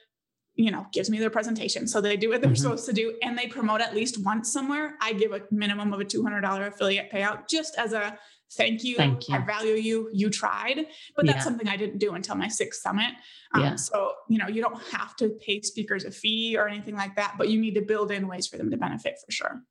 [0.57, 2.61] you know gives me their presentation so they do what they're mm-hmm.
[2.61, 5.99] supposed to do and they promote at least once somewhere i give a minimum of
[5.99, 8.17] a $200 affiliate payout just as a
[8.53, 9.35] thank you, thank you.
[9.35, 11.43] i value you you tried but that's yeah.
[11.43, 13.13] something i didn't do until my sixth summit
[13.53, 13.75] um, yeah.
[13.75, 17.35] so you know you don't have to pay speakers a fee or anything like that
[17.37, 19.61] but you need to build in ways for them to benefit for sure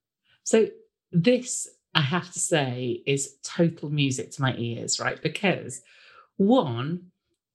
[0.44, 0.68] so
[1.12, 5.20] this I have to say, is total music to my ears, right?
[5.20, 5.80] Because
[6.36, 7.10] one,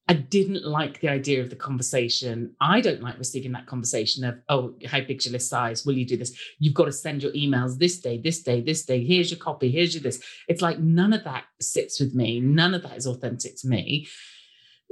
[0.07, 2.55] I didn't like the idea of the conversation.
[2.59, 5.85] I don't like receiving that conversation of, oh, how big's your list size?
[5.85, 6.37] Will you do this?
[6.59, 9.05] You've got to send your emails this day, this day, this day.
[9.05, 9.71] Here's your copy.
[9.71, 10.21] Here's your this.
[10.47, 12.39] It's like none of that sits with me.
[12.39, 14.07] None of that is authentic to me,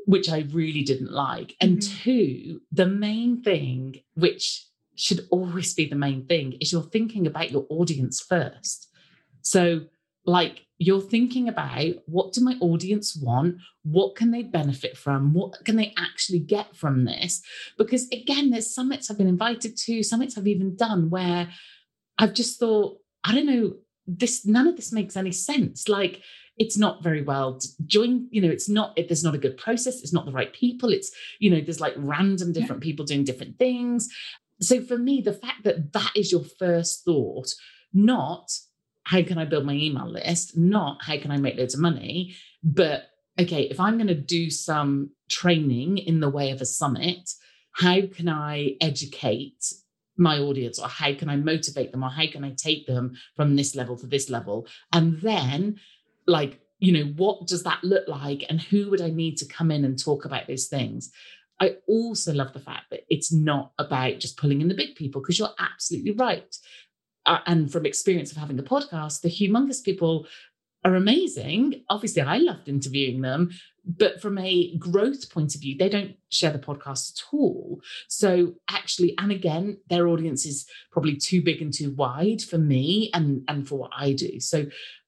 [0.05, 1.55] which I really didn't like.
[1.59, 2.03] And mm-hmm.
[2.03, 7.51] two, the main thing, which should always be the main thing, is you're thinking about
[7.51, 8.89] your audience first.
[9.41, 9.81] So,
[10.29, 13.57] like, you're thinking about what do my audience want?
[13.83, 15.33] What can they benefit from?
[15.33, 17.41] What can they actually get from this?
[17.77, 21.49] Because again, there's summits I've been invited to, summits I've even done where
[22.17, 23.73] I've just thought, I don't know,
[24.07, 25.89] this none of this makes any sense.
[25.89, 26.21] Like,
[26.57, 30.11] it's not very well joined you know it's not there's not a good process it's
[30.11, 34.09] not the right people it's you know there's like random different people doing different things
[34.59, 37.47] so for me the fact that that is your first thought
[37.93, 38.51] not
[39.09, 40.55] how can I build my email list?
[40.55, 44.51] Not how can I make loads of money, but okay, if I'm going to do
[44.51, 47.31] some training in the way of a summit,
[47.71, 49.73] how can I educate
[50.15, 53.55] my audience or how can I motivate them or how can I take them from
[53.55, 54.67] this level to this level?
[54.93, 55.79] And then,
[56.27, 58.45] like, you know, what does that look like?
[58.47, 61.09] And who would I need to come in and talk about those things?
[61.59, 65.19] I also love the fact that it's not about just pulling in the big people
[65.19, 66.55] because you're absolutely right
[67.29, 70.25] uh, and from experience of having the podcast, the humongous people
[70.83, 71.83] are amazing.
[71.89, 73.51] Obviously, I loved interviewing them,
[73.85, 77.81] but from a growth point of view, they don't share the podcast at all.
[78.07, 83.11] So actually, and again, their audience is probably too big and too wide for me
[83.13, 84.39] and, and for what I do.
[84.39, 84.65] So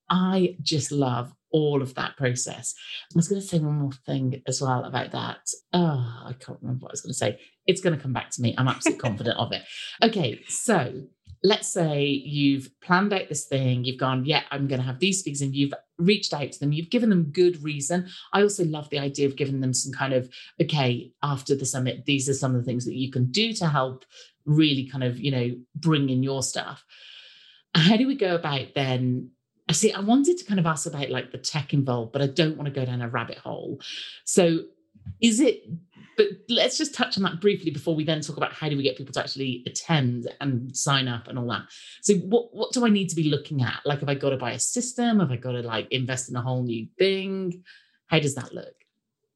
[0.10, 2.76] I just love all of that process.
[3.14, 5.40] I was going to say one more thing as well about that.
[5.74, 7.40] Oh, I can't remember what I was going to say.
[7.66, 8.54] It's going to come back to me.
[8.58, 9.64] I'm absolutely confident of it.
[10.04, 11.04] Okay, so
[11.44, 15.20] let's say you've planned out this thing, you've gone, yeah, I'm going to have these
[15.20, 18.08] speakers, and you've reached out to them, you've given them good reason.
[18.34, 20.30] I also love the idea of giving them some kind of,
[20.62, 23.68] okay, after the summit, these are some of the things that you can do to
[23.68, 24.06] help
[24.46, 26.86] really kind of, you know, bring in your stuff.
[27.74, 29.32] How do we go about then?
[29.70, 32.28] I see, I wanted to kind of ask about like the tech involved, but I
[32.28, 33.80] don't want to go down a rabbit hole.
[34.26, 34.60] So
[35.22, 35.64] is it
[36.18, 38.84] but let's just touch on that briefly before we then talk about how do we
[38.84, 41.64] get people to actually attend and sign up and all that.
[42.02, 43.82] So what what do I need to be looking at?
[43.86, 45.20] Like have I got to buy a system?
[45.20, 47.64] Have I got to like invest in a whole new thing?
[48.08, 48.74] How does that look?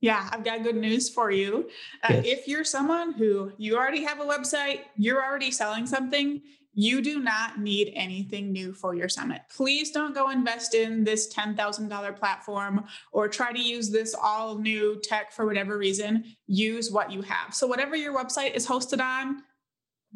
[0.02, 1.70] Yeah, I've got good news for you.
[2.04, 2.26] Uh, yes.
[2.26, 6.42] If you're someone who you already have a website, you're already selling something,
[6.76, 9.42] you do not need anything new for your summit.
[9.50, 15.00] Please don't go invest in this $10,000 platform or try to use this all new
[15.02, 16.26] tech for whatever reason.
[16.48, 17.54] Use what you have.
[17.54, 19.42] So, whatever your website is hosted on,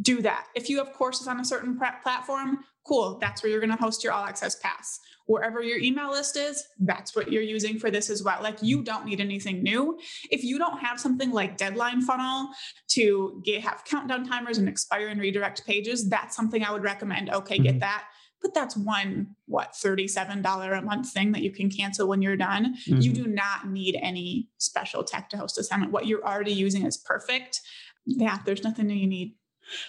[0.02, 0.48] do that.
[0.54, 3.18] If you have courses on a certain platform, cool.
[3.20, 5.00] That's where you're going to host your all access pass
[5.30, 8.40] wherever your email list is, that's what you're using for this as well.
[8.42, 10.00] Like you don't need anything new.
[10.32, 12.50] If you don't have something like deadline funnel
[12.90, 17.30] to get have countdown timers and expire and redirect pages, that's something I would recommend.
[17.30, 17.64] Okay, mm-hmm.
[17.64, 18.06] get that.
[18.42, 22.76] But that's one, what, $37 a month thing that you can cancel when you're done.
[22.88, 23.02] Mm-hmm.
[23.02, 25.92] You do not need any special tech to host a summit.
[25.92, 27.62] What you're already using is perfect.
[28.08, 29.36] Yeah, there's nothing new you need.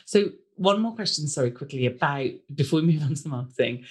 [0.04, 3.84] So, one more question, sorry, quickly about before we move on to the marketing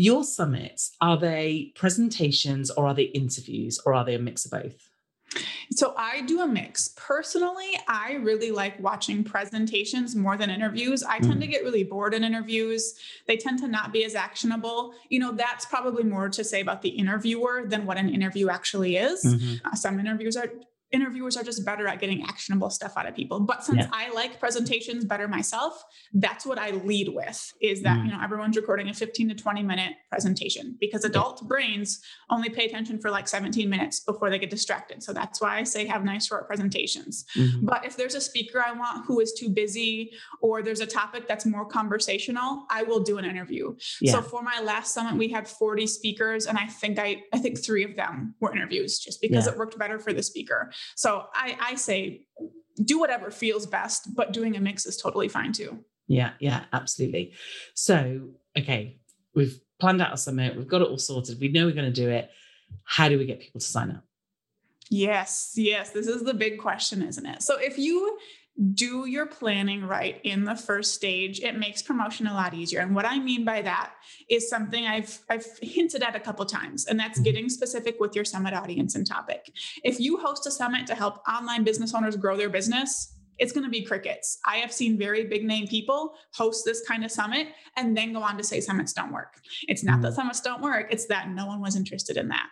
[0.00, 4.52] your summits, are they presentations or are they interviews or are they a mix of
[4.52, 4.88] both?
[5.72, 6.94] So I do a mix.
[6.96, 11.02] Personally, I really like watching presentations more than interviews.
[11.02, 11.40] I tend mm.
[11.40, 12.94] to get really bored in interviews.
[13.26, 14.94] They tend to not be as actionable.
[15.10, 18.96] You know, that's probably more to say about the interviewer than what an interview actually
[18.96, 19.22] is.
[19.22, 19.66] Mm-hmm.
[19.68, 20.50] Uh, some interviews are
[20.92, 23.40] interviewers are just better at getting actionable stuff out of people.
[23.40, 23.90] But since yeah.
[23.92, 28.06] I like presentations better myself, that's what I lead with is that, mm.
[28.06, 31.48] you know, everyone's recording a 15 to 20 minute presentation because adult yeah.
[31.48, 35.02] brains only pay attention for like 17 minutes before they get distracted.
[35.02, 37.24] So that's why I say have nice short presentations.
[37.36, 37.66] Mm-hmm.
[37.66, 41.28] But if there's a speaker I want who is too busy or there's a topic
[41.28, 43.76] that's more conversational, I will do an interview.
[44.00, 44.12] Yeah.
[44.12, 47.62] So for my last summit, we had 40 speakers and I think I I think
[47.64, 50.72] three of them were interviews just because it worked better for the speaker.
[50.96, 52.26] So I, I say
[52.84, 55.78] do whatever feels best, but doing a mix is totally fine too.
[56.06, 57.34] Yeah, yeah, absolutely.
[57.74, 58.98] So, okay,
[59.34, 62.00] we've planned out a summit, we've got it all sorted, we know we're going to
[62.00, 62.30] do it.
[62.84, 64.04] How do we get people to sign up?
[64.90, 67.42] Yes, yes, this is the big question, isn't it?
[67.42, 68.18] So if you
[68.74, 71.40] do your planning right in the first stage.
[71.40, 72.80] It makes promotion a lot easier.
[72.80, 73.92] And what i mean by that
[74.28, 78.24] is something i've i've hinted at a couple times and that's getting specific with your
[78.24, 79.52] summit audience and topic.
[79.82, 83.64] If you host a summit to help online business owners grow their business it's going
[83.64, 84.38] to be crickets.
[84.46, 88.22] I have seen very big name people host this kind of summit and then go
[88.22, 89.34] on to say summits don't work.
[89.66, 90.16] It's not that mm.
[90.16, 92.46] summits don't work, it's that no one was interested in that.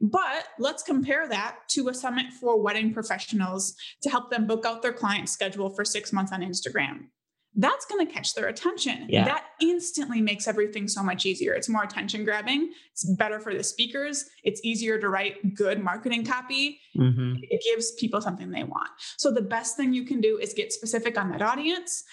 [0.00, 4.80] But let's compare that to a summit for wedding professionals to help them book out
[4.80, 7.08] their client schedule for six months on Instagram
[7.58, 9.06] that's going to catch their attention.
[9.08, 9.24] Yeah.
[9.24, 11.52] That instantly makes everything so much easier.
[11.54, 12.72] It's more attention grabbing.
[12.92, 14.24] It's better for the speakers.
[14.44, 16.80] It's easier to write good marketing copy.
[16.96, 17.34] Mm-hmm.
[17.42, 18.90] It gives people something they want.
[19.16, 22.04] So, the best thing you can do is get specific on that audience.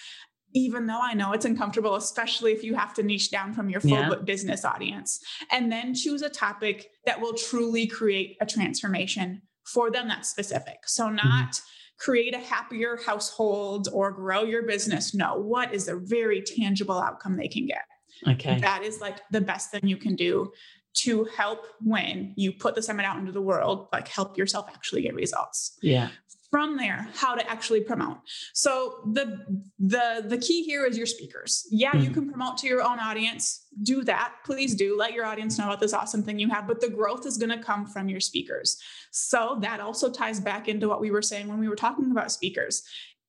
[0.52, 3.80] Even though I know it's uncomfortable, especially if you have to niche down from your
[3.80, 4.14] full yeah.
[4.24, 5.20] business audience,
[5.52, 10.78] and then choose a topic that will truly create a transformation for them that's specific.
[10.86, 11.16] So, mm-hmm.
[11.16, 15.14] not mm-hmm create a happier household or grow your business.
[15.14, 17.84] No, what is a very tangible outcome they can get?
[18.26, 18.58] Okay.
[18.60, 20.52] That is like the best thing you can do
[20.94, 25.02] to help when you put the summit out into the world, like help yourself actually
[25.02, 25.76] get results.
[25.82, 26.08] Yeah
[26.50, 28.18] from there how to actually promote.
[28.54, 29.38] So the
[29.78, 31.66] the the key here is your speakers.
[31.70, 32.04] Yeah mm-hmm.
[32.04, 33.66] you can promote to your own audience.
[33.82, 34.34] Do that.
[34.44, 34.96] Please do.
[34.96, 36.66] Let your audience know about this awesome thing you have.
[36.66, 38.80] But the growth is going to come from your speakers.
[39.10, 42.32] So that also ties back into what we were saying when we were talking about
[42.32, 42.82] speakers.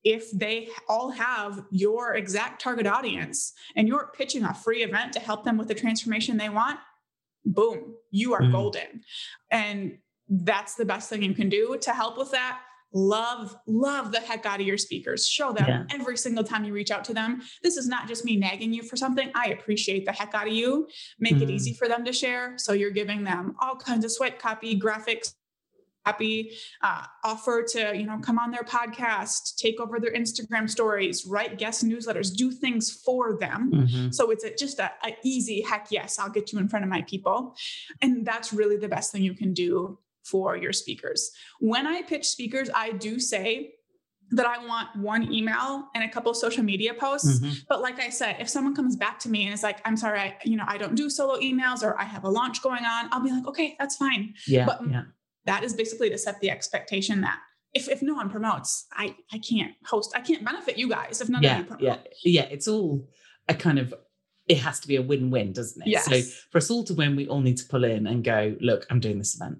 [0.03, 5.19] If they all have your exact target audience and you're pitching a free event to
[5.19, 6.79] help them with the transformation they want
[7.45, 8.51] boom you are mm-hmm.
[8.51, 9.01] golden.
[9.51, 9.97] And
[10.29, 12.59] that's the best thing you can do to help with that
[12.93, 15.83] love love the heck out of your speakers show them yeah.
[15.89, 18.81] every single time you reach out to them this is not just me nagging you
[18.81, 20.87] for something i appreciate the heck out of you
[21.19, 21.41] make mm.
[21.41, 21.77] it easy mm.
[21.77, 25.33] for them to share so you're giving them all kinds of swipe copy graphics
[26.05, 31.25] copy uh, offer to you know come on their podcast take over their instagram stories
[31.25, 34.11] write guest newsletters do things for them mm-hmm.
[34.11, 36.89] so it's a, just a, a easy heck yes i'll get you in front of
[36.89, 37.53] my people
[38.01, 41.31] and that's really the best thing you can do for your speakers.
[41.59, 43.73] When I pitch speakers, I do say
[44.31, 47.39] that I want one email and a couple social media posts.
[47.39, 47.53] Mm-hmm.
[47.69, 50.19] But like I said, if someone comes back to me and is like, I'm sorry,
[50.19, 53.09] I, you know, I don't do solo emails or I have a launch going on,
[53.11, 54.33] I'll be like, okay, that's fine.
[54.45, 54.65] Yeah.
[54.65, 55.03] But yeah.
[55.45, 57.39] that is basically to set the expectation that
[57.73, 61.29] if, if no one promotes, I, I can't host, I can't benefit you guys if
[61.29, 61.83] none yeah, of you promote.
[61.83, 61.97] Yeah.
[62.23, 62.47] Yeah.
[62.51, 63.07] It's all
[63.47, 63.93] a kind of
[64.47, 65.89] it has to be a win-win, doesn't it?
[65.89, 66.05] Yes.
[66.05, 68.85] So for us all to win, we all need to pull in and go, look,
[68.89, 69.59] I'm doing this event.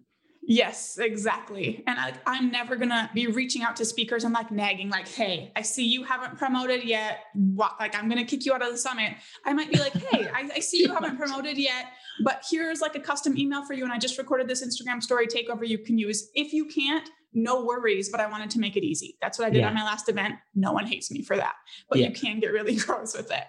[0.50, 1.84] Yes, exactly.
[1.88, 5.52] And I, I'm never gonna be reaching out to speakers and like nagging, like, "Hey,
[5.58, 7.26] I see you haven't promoted yet.
[7.34, 7.76] What?
[7.82, 9.12] Like, I'm gonna kick you out of the summit."
[9.46, 11.88] I might be like, "Hey, I, I see you haven't promoted yet,
[12.24, 15.28] but here's like a custom email for you, and I just recorded this Instagram story
[15.28, 16.30] takeover you can use.
[16.34, 19.16] If you can't, no worries, but I wanted to make it easy.
[19.22, 19.68] That's what I did yeah.
[19.68, 20.36] on my last event.
[20.56, 21.54] No one hates me for that,
[21.88, 22.08] but yeah.
[22.08, 23.44] you can get really gross with it.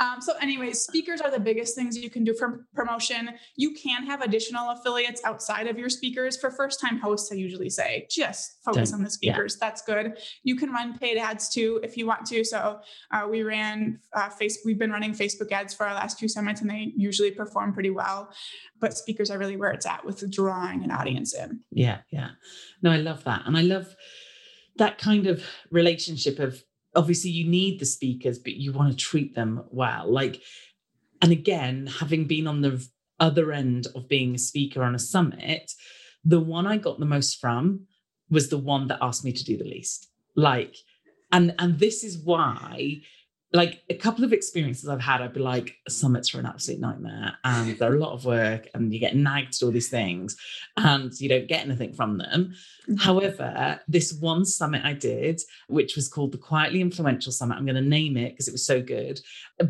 [0.00, 3.30] Um, so, anyways, speakers are the biggest things you can do for promotion.
[3.56, 6.36] You can have additional affiliates outside of your speakers.
[6.36, 9.56] For first time hosts, I usually say just focus on the speakers.
[9.58, 9.66] Yeah.
[9.66, 10.18] That's good.
[10.42, 12.44] You can run paid ads too if you want to.
[12.44, 12.80] So,
[13.12, 16.60] uh, we ran uh, Facebook, we've been running Facebook ads for our last two summits
[16.60, 18.30] and they usually perform pretty well.
[18.78, 21.60] But speakers are really where it's at with drawing an audience in.
[21.70, 22.30] Yeah, yeah.
[22.82, 23.42] No, I love that.
[23.46, 23.94] And I love
[24.76, 26.62] that kind of relationship of
[26.94, 30.10] obviously you need the speakers, but you want to treat them well.
[30.10, 30.40] Like,
[31.20, 32.86] and again, having been on the
[33.20, 35.72] other end of being a speaker on a summit,
[36.24, 37.86] the one I got the most from
[38.30, 40.08] was the one that asked me to do the least.
[40.34, 40.76] Like,
[41.30, 43.02] and and this is why
[43.54, 47.34] like a couple of experiences I've had, I'd be like, summits are an absolute nightmare
[47.44, 50.36] and they're a lot of work and you get nagged to all these things
[50.76, 52.54] and you don't get anything from them.
[52.88, 52.96] Mm-hmm.
[52.96, 57.76] However, this one summit I did, which was called the Quietly Influential Summit, I'm going
[57.76, 59.20] to name it because it was so good,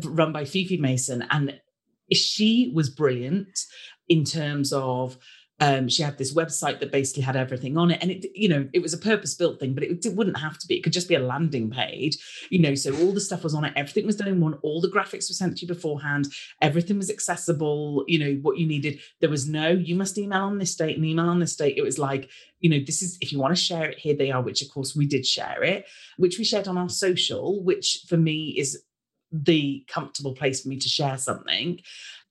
[0.05, 1.25] run by Fifi Mason.
[1.29, 1.59] And
[2.11, 3.59] she was brilliant
[4.07, 5.17] in terms of
[5.63, 8.67] um, she had this website that basically had everything on it, and it, you know,
[8.73, 10.75] it was a purpose-built thing, but it, it, wouldn't have to be.
[10.75, 12.17] It could just be a landing page,
[12.49, 12.75] you know.
[12.75, 13.71] So all the stuff was on it.
[13.77, 14.55] Everything was done in one.
[14.55, 16.27] All the graphics were sent to you beforehand.
[16.61, 18.03] Everything was accessible.
[18.09, 18.99] You know what you needed.
[19.21, 21.77] There was no you must email on this date and email on this date.
[21.77, 24.31] It was like you know this is if you want to share it here they
[24.31, 24.41] are.
[24.41, 25.85] Which of course we did share it,
[26.17, 28.83] which we shared on our social, which for me is
[29.33, 31.79] the comfortable place for me to share something.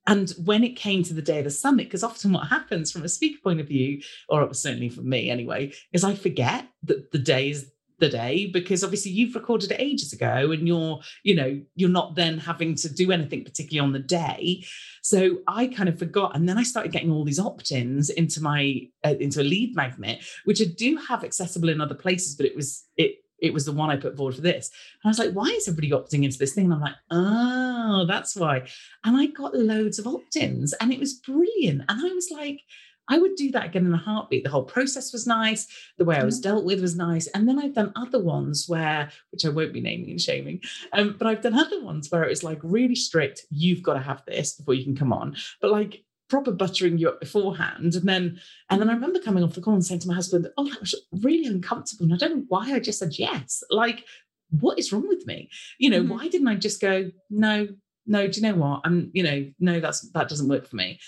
[0.07, 3.05] And when it came to the day of the summit, because often what happens from
[3.05, 7.19] a speaker point of view, or certainly for me anyway, is I forget that the
[7.19, 7.71] day is
[8.03, 12.17] the day because obviously you've recorded it ages ago and you're you know you're not
[12.17, 14.65] then having to do anything particularly on the day.
[15.03, 18.81] So i kind of forgot and then i started getting all these opt-ins into my
[19.05, 22.57] uh, into a lead magnet which i do have accessible in other places but it
[22.57, 24.71] was it it was the one I put forward for this.
[25.03, 26.67] And I was like, why is everybody opting into this thing?
[26.67, 28.63] And I'm like, oh, that's why.
[29.05, 31.83] And I got loads of opt ins and it was brilliant.
[31.89, 32.61] And I was like,
[33.09, 34.45] I would do that again in a heartbeat.
[34.45, 35.67] The whole process was nice.
[35.99, 37.27] The way I was dealt with was nice.
[37.27, 40.61] And then I've done other ones where, which I won't be naming and shaming,
[40.93, 43.43] um, but I've done other ones where it was like really strict.
[43.51, 45.37] You've got to have this before you can come on.
[45.61, 47.95] But like proper buttering you up beforehand.
[47.95, 50.49] And then, and then I remember coming off the call and saying to my husband,
[50.57, 53.63] "Oh, that was really uncomfortable." And I don't know why I just said yes.
[53.71, 54.07] Like,
[54.49, 55.51] what is wrong with me?
[55.79, 56.13] You know, mm-hmm.
[56.13, 57.69] why didn't I just go, no,
[58.07, 58.27] no?
[58.27, 58.81] Do you know what?
[58.85, 60.99] I'm, you know, no, that's that doesn't work for me.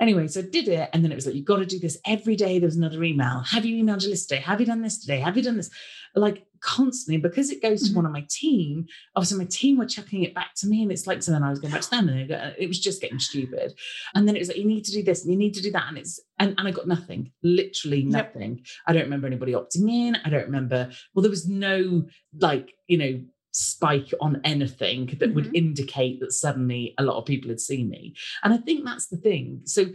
[0.00, 0.88] Anyway, so I did it.
[0.94, 2.58] And then it was like, you've got to do this every day.
[2.58, 3.40] There was another email.
[3.40, 4.40] Have you emailed your list today?
[4.40, 5.20] Have you done this today?
[5.20, 5.70] Have you done this?
[6.14, 7.96] Like constantly, because it goes to mm-hmm.
[7.96, 8.86] one of my team,
[9.16, 10.82] obviously my team were chucking it back to me.
[10.82, 13.00] And it's like, so then I was going back to them and it was just
[13.00, 13.72] getting stupid.
[14.14, 15.70] And then it was like, you need to do this and you need to do
[15.72, 15.86] that.
[15.88, 18.56] And it's, and, and I got nothing, literally nothing.
[18.56, 18.66] Yep.
[18.86, 20.16] I don't remember anybody opting in.
[20.24, 22.04] I don't remember, well, there was no
[22.38, 23.20] like, you know,
[23.52, 25.34] spike on anything that mm-hmm.
[25.34, 28.14] would indicate that suddenly a lot of people had seen me.
[28.44, 29.62] And I think that's the thing.
[29.64, 29.86] So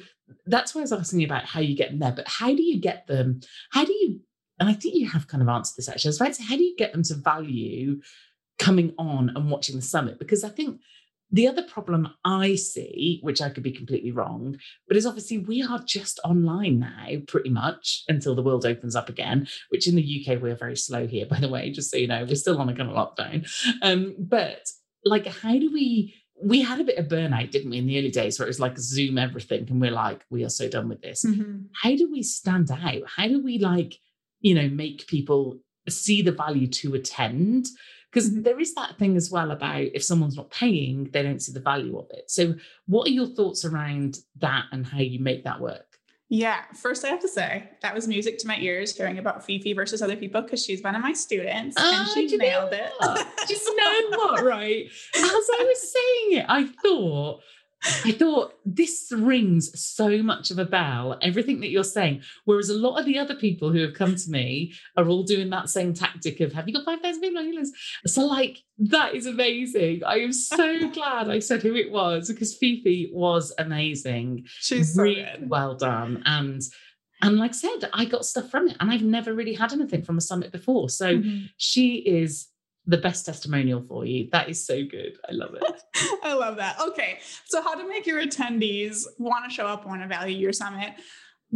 [0.45, 2.61] that's why I was asking you about how you get them there, but how do
[2.61, 3.39] you get them?
[3.71, 4.19] How do you,
[4.59, 6.09] and I think you have kind of answered this actually.
[6.09, 8.01] I was about to say, how do you get them to value
[8.57, 10.19] coming on and watching the summit?
[10.19, 10.79] Because I think
[11.31, 15.63] the other problem I see, which I could be completely wrong, but is obviously we
[15.63, 20.25] are just online now pretty much until the world opens up again, which in the
[20.25, 22.69] UK we're very slow here, by the way, just so you know, we're still on
[22.69, 23.47] a kind of lockdown.
[23.81, 24.61] Um, but
[25.03, 26.15] like, how do we?
[26.43, 28.59] We had a bit of burnout, didn't we, in the early days where it was
[28.59, 31.23] like Zoom everything, and we're like, we are so done with this.
[31.23, 31.67] Mm-hmm.
[31.81, 33.03] How do we stand out?
[33.15, 33.95] How do we like,
[34.45, 35.57] you know, make people
[35.89, 37.67] see the value to attend?
[38.15, 38.43] because mm-hmm.
[38.43, 41.59] there is that thing as well about if someone's not paying they don't see the
[41.59, 42.55] value of it so
[42.87, 45.95] what are your thoughts around that and how you make that work
[46.27, 49.73] yeah, first I have to say that was music to my ears hearing about Fifi
[49.73, 52.91] versus other people because she's one of my students oh, and she nailed it.
[53.47, 54.85] Just know what, right?
[55.15, 57.41] As I was saying it, I thought
[58.03, 62.21] I thought this rings so much of a bell, everything that you're saying.
[62.45, 65.49] Whereas a lot of the other people who have come to me are all doing
[65.51, 67.73] that same tactic of, have you got 5,000 people on your list?
[68.07, 70.03] So, like, that is amazing.
[70.03, 74.45] I am so glad I said who it was because Fifi was amazing.
[74.47, 76.23] She's really well done.
[76.25, 76.61] And
[77.21, 80.03] and like I said, I got stuff from it, and I've never really had anything
[80.03, 80.89] from a summit before.
[80.89, 81.45] So mm-hmm.
[81.57, 82.49] she is
[82.87, 84.29] the best testimonial for you.
[84.31, 85.17] That is so good.
[85.27, 85.63] I love it.
[86.23, 86.77] I love that.
[86.79, 87.19] Okay.
[87.45, 90.93] So, how to make your attendees want to show up, want to value your summit?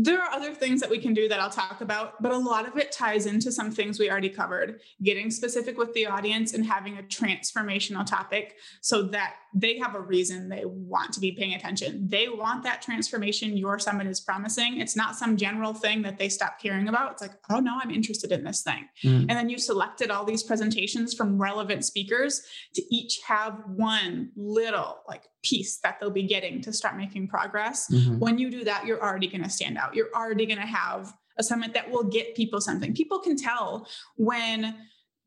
[0.02, 2.66] There are other things that we can do that I'll talk about, but a lot
[2.66, 4.80] of it ties into some things we already covered.
[5.04, 10.00] Getting specific with the audience and having a transformational topic so that they have a
[10.00, 12.08] reason they want to be paying attention.
[12.08, 14.80] They want that transformation your summit is promising.
[14.80, 17.12] It's not some general thing that they stop caring about.
[17.12, 18.88] It's like, oh no, I'm interested in this thing.
[19.04, 19.22] Mm.
[19.22, 22.42] And then you selected all these presentations from relevant speakers
[22.76, 27.90] to each have one little like piece that they'll be getting to start making progress.
[27.92, 28.20] Mm-hmm.
[28.20, 29.96] When you do that, you're already going to stand out.
[29.96, 32.94] You're already going to have a summit that will get people something.
[32.94, 33.88] People can tell
[34.18, 34.76] when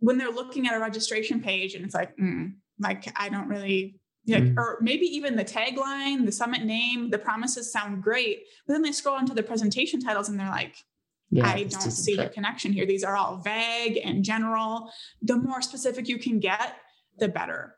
[0.01, 4.01] when they're looking at a registration page and it's like, mm, like I don't really
[4.27, 4.57] like, mm.
[4.57, 8.93] or maybe even the tagline, the summit name, the promises sound great, but then they
[8.93, 10.77] scroll into the presentation titles and they're like,
[11.31, 12.85] yeah, I don't see the connection here.
[12.85, 14.93] These are all vague and general.
[15.23, 16.77] The more specific you can get,
[17.19, 17.77] the better.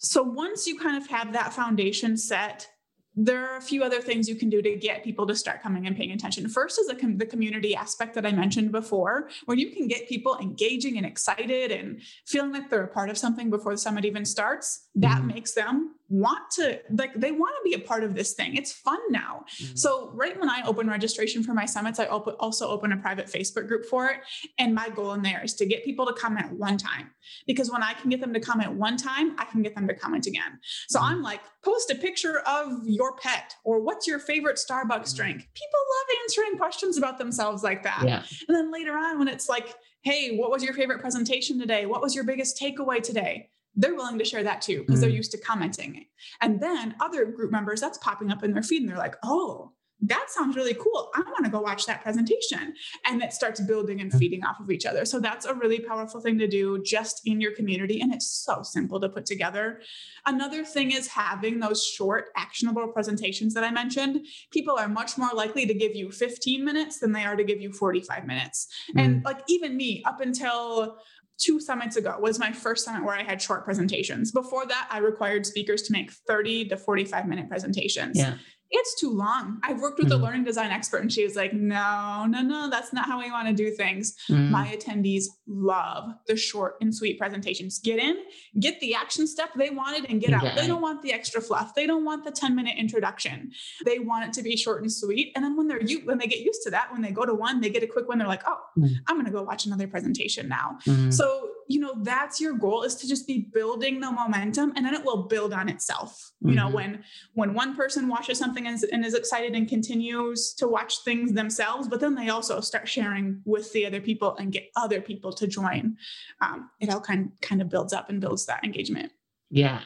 [0.00, 2.66] So once you kind of have that foundation set,
[3.14, 5.86] there are a few other things you can do to get people to start coming
[5.86, 6.48] and paying attention.
[6.48, 10.08] First is the, com- the community aspect that I mentioned before, where you can get
[10.08, 14.06] people engaging and excited and feeling like they're a part of something before the summit
[14.06, 14.88] even starts.
[14.94, 15.26] That mm-hmm.
[15.26, 18.56] makes them want to like they want to be a part of this thing.
[18.56, 19.44] It's fun now.
[19.50, 19.76] Mm-hmm.
[19.76, 23.26] so right when i open registration for my summits i op- also open a private
[23.26, 24.18] facebook group for it.
[24.58, 27.12] And my goal in there is to get people to comment one time.
[27.46, 29.94] Because when i can get them to comment one time i can get them to
[29.94, 30.58] comment again.
[30.88, 31.08] So mm-hmm.
[31.08, 35.16] i'm like post a picture of your pet or what's your favorite starbucks mm-hmm.
[35.16, 35.36] drink.
[35.54, 38.02] People love answering questions about themselves like that.
[38.04, 38.24] Yeah.
[38.48, 41.86] and then later on when it's like hey what was your favorite presentation today?
[41.86, 45.02] What was your biggest takeaway today they're willing to share that too because mm.
[45.02, 46.06] they're used to commenting.
[46.40, 49.72] And then other group members, that's popping up in their feed and they're like, oh,
[50.02, 51.10] that sounds really cool.
[51.14, 52.74] I want to go watch that presentation.
[53.06, 55.04] And it starts building and feeding off of each other.
[55.04, 58.00] So that's a really powerful thing to do just in your community.
[58.00, 59.80] And it's so simple to put together.
[60.24, 64.26] Another thing is having those short, actionable presentations that I mentioned.
[64.50, 67.60] People are much more likely to give you 15 minutes than they are to give
[67.60, 68.68] you 45 minutes.
[68.96, 69.04] Mm.
[69.04, 70.96] And like even me, up until
[71.40, 74.30] two summits ago was my first summit where I had short presentations.
[74.30, 78.18] Before that, I required speakers to make 30 to 45 minute presentations.
[78.18, 78.36] Yeah
[78.72, 79.60] it's too long.
[79.64, 80.22] I've worked with mm-hmm.
[80.22, 83.30] a learning design expert and she was like, no, no, no, that's not how we
[83.30, 84.14] want to do things.
[84.28, 84.50] Mm-hmm.
[84.50, 87.80] My attendees love the short and sweet presentations.
[87.80, 88.16] Get in,
[88.60, 90.54] get the action step they wanted and get out.
[90.54, 91.74] They don't want the extra fluff.
[91.74, 93.50] They don't want the 10 minute introduction.
[93.84, 95.32] They want it to be short and sweet.
[95.34, 97.60] And then when they're when they get used to that, when they go to one,
[97.60, 98.18] they get a quick one.
[98.18, 98.94] They're like, oh, mm-hmm.
[99.08, 100.78] I'm going to go watch another presentation now.
[100.86, 101.10] Mm-hmm.
[101.10, 104.92] So you know that's your goal is to just be building the momentum and then
[104.92, 106.32] it will build on itself.
[106.40, 106.74] You know mm-hmm.
[106.74, 107.04] when
[107.34, 111.32] when one person watches something and is, and is, excited and continues to watch things
[111.32, 115.32] themselves but then they also start sharing with the other people and get other people
[115.34, 115.96] to join.
[116.40, 119.12] Um, it all kind kind of builds up and builds that engagement.
[119.50, 119.80] Yeah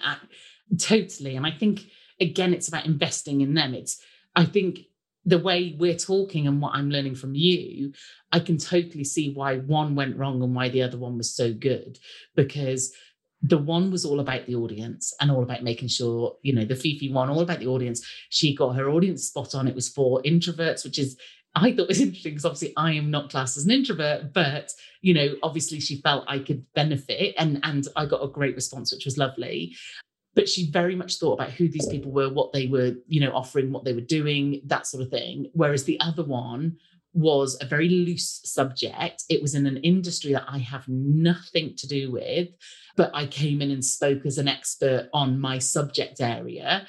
[0.79, 1.37] totally.
[1.37, 1.83] And i think
[2.19, 3.75] again it's about investing in them.
[3.75, 4.01] It's
[4.35, 4.81] i think
[5.25, 7.93] the way we're talking and what I'm learning from you,
[8.33, 11.53] I can totally see why one went wrong and why the other one was so
[11.53, 11.99] good.
[12.35, 12.93] Because
[13.43, 16.77] the one was all about the audience and all about making sure, you know, the
[16.77, 18.07] Fifi one, all about the audience.
[18.31, 19.69] She got her audience spot on.
[19.69, 21.17] It was for introverts, which is
[21.55, 24.73] I thought was interesting because obviously I am not classed as an introvert, but
[25.03, 28.93] you know, obviously she felt I could benefit and and I got a great response,
[28.93, 29.77] which was lovely
[30.35, 33.33] but she very much thought about who these people were, what they were, you know,
[33.33, 35.51] offering, what they were doing, that sort of thing.
[35.53, 36.77] Whereas the other one
[37.13, 39.23] was a very loose subject.
[39.29, 42.49] It was in an industry that I have nothing to do with,
[42.97, 46.87] but I came in and spoke as an expert on my subject area.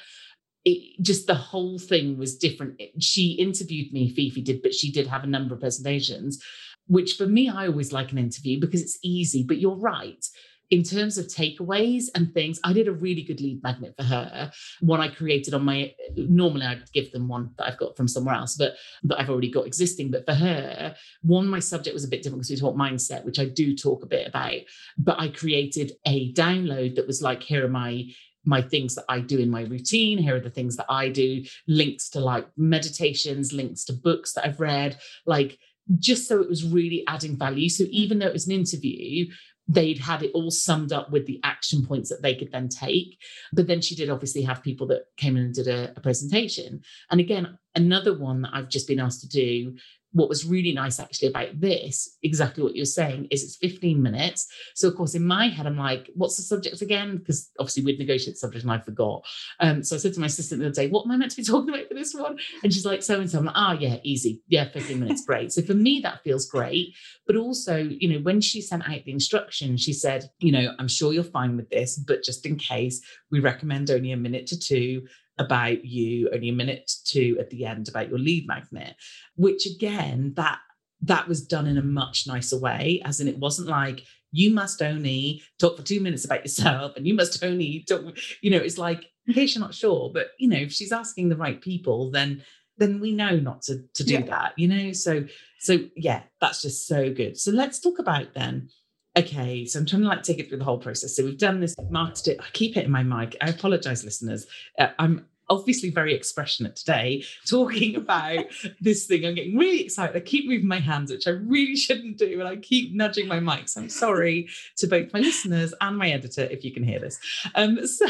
[0.64, 2.82] It, just the whole thing was different.
[2.98, 6.42] She interviewed me, Fifi did, but she did have a number of presentations,
[6.88, 9.44] which for me, I always like an interview because it's easy.
[9.46, 10.24] But you're right
[10.70, 14.50] in terms of takeaways and things, I did a really good lead magnet for her.
[14.80, 18.34] One I created on my normally I'd give them one that I've got from somewhere
[18.34, 20.10] else, but that I've already got existing.
[20.10, 23.38] But for her, one, my subject was a bit different because we talk mindset, which
[23.38, 24.60] I do talk a bit about.
[24.98, 28.06] But I created a download that was like, here are my
[28.48, 30.18] my things that I do in my routine.
[30.18, 34.46] Here are the things that I do, links to like meditations, links to books that
[34.46, 35.58] I've read, like
[35.98, 37.68] just so it was really adding value.
[37.68, 39.26] So even though it was an interview,
[39.68, 43.18] they'd had it all summed up with the action points that they could then take.
[43.52, 46.82] But then she did obviously have people that came in and did a, a presentation.
[47.10, 49.76] And again, another one that I've just been asked to do
[50.12, 54.46] what was really nice actually about this, exactly what you're saying, is it's 15 minutes.
[54.74, 57.18] So, of course, in my head, I'm like, what's the subject again?
[57.18, 59.24] Because obviously we'd negotiate subject and I forgot.
[59.60, 61.36] Um, so I said to my assistant the other day, what am I meant to
[61.36, 62.38] be talking about for this one?
[62.62, 63.38] And she's like, so and so.
[63.38, 64.42] I'm like, oh, yeah, easy.
[64.48, 65.52] Yeah, 15 minutes, great.
[65.52, 66.94] So for me, that feels great.
[67.26, 70.88] But also, you know, when she sent out the instructions, she said, you know, I'm
[70.88, 73.00] sure you're fine with this, but just in case,
[73.30, 75.06] we recommend only a minute to two
[75.38, 78.94] about you, only a minute to at the end about your lead magnet,
[79.36, 80.58] which again, that
[81.02, 84.82] that was done in a much nicer way, as in it wasn't like you must
[84.82, 88.02] only talk for two minutes about yourself and you must only talk,
[88.42, 91.28] you know, it's like in case you're not sure, but you know, if she's asking
[91.28, 92.42] the right people, then
[92.78, 94.22] then we know not to to do yeah.
[94.22, 94.92] that, you know.
[94.92, 95.24] So
[95.60, 97.38] so yeah, that's just so good.
[97.38, 98.68] So let's talk about then
[99.16, 101.16] okay, so I'm trying to like take it through the whole process.
[101.16, 102.40] So we've done this, marketed it.
[102.40, 103.36] I keep it in my mic.
[103.40, 104.46] I apologize, listeners.
[104.78, 108.46] Uh, I'm obviously very expressionate today talking about
[108.80, 109.24] this thing.
[109.24, 110.16] I'm getting really excited.
[110.16, 113.40] I keep moving my hands, which I really shouldn't do, and I keep nudging my
[113.40, 113.68] mic.
[113.68, 117.18] So I'm sorry to both my listeners and my editor if you can hear this.
[117.54, 118.06] Um, so,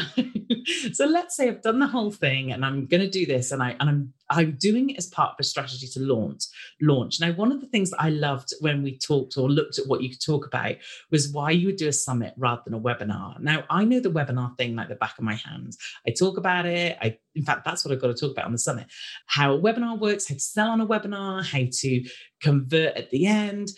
[0.92, 3.62] so let's say I've done the whole thing and I'm going to do this, and
[3.62, 6.44] I and I'm I'm doing it as part of a strategy to launch.
[6.80, 7.20] Launch.
[7.20, 10.02] Now, one of the things that I loved when we talked or looked at what
[10.02, 10.76] you could talk about
[11.10, 13.38] was why you would do a summit rather than a webinar.
[13.40, 15.76] Now, I know the webinar thing like the back of my hand.
[16.06, 16.96] I talk about it.
[17.00, 18.86] I, in fact, that's what I've got to talk about on the summit:
[19.26, 22.04] how a webinar works, how to sell on a webinar, how to
[22.40, 23.70] convert at the end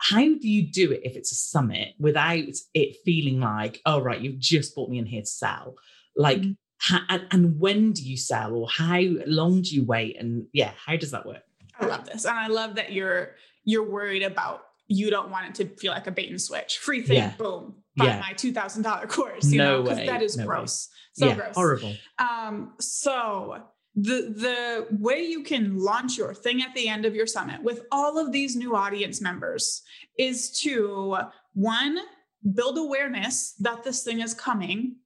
[0.00, 4.20] how do you do it if it's a summit without it feeling like, oh, right,
[4.20, 5.74] you've just brought me in here to sell?
[6.16, 10.16] Like, mm-hmm how, and, and when do you sell or how long do you wait
[10.18, 11.42] and yeah how does that work
[11.78, 15.54] i love this and i love that you're you're worried about you don't want it
[15.54, 17.32] to feel like a bait and switch free thing yeah.
[17.36, 18.20] boom buy yeah.
[18.20, 21.24] my $2000 course you no know because that is no gross way.
[21.24, 23.62] so yeah, gross horrible um so
[23.94, 27.82] the the way you can launch your thing at the end of your summit with
[27.90, 29.82] all of these new audience members
[30.16, 31.16] is to
[31.54, 31.98] one
[32.54, 34.96] build awareness that this thing is coming.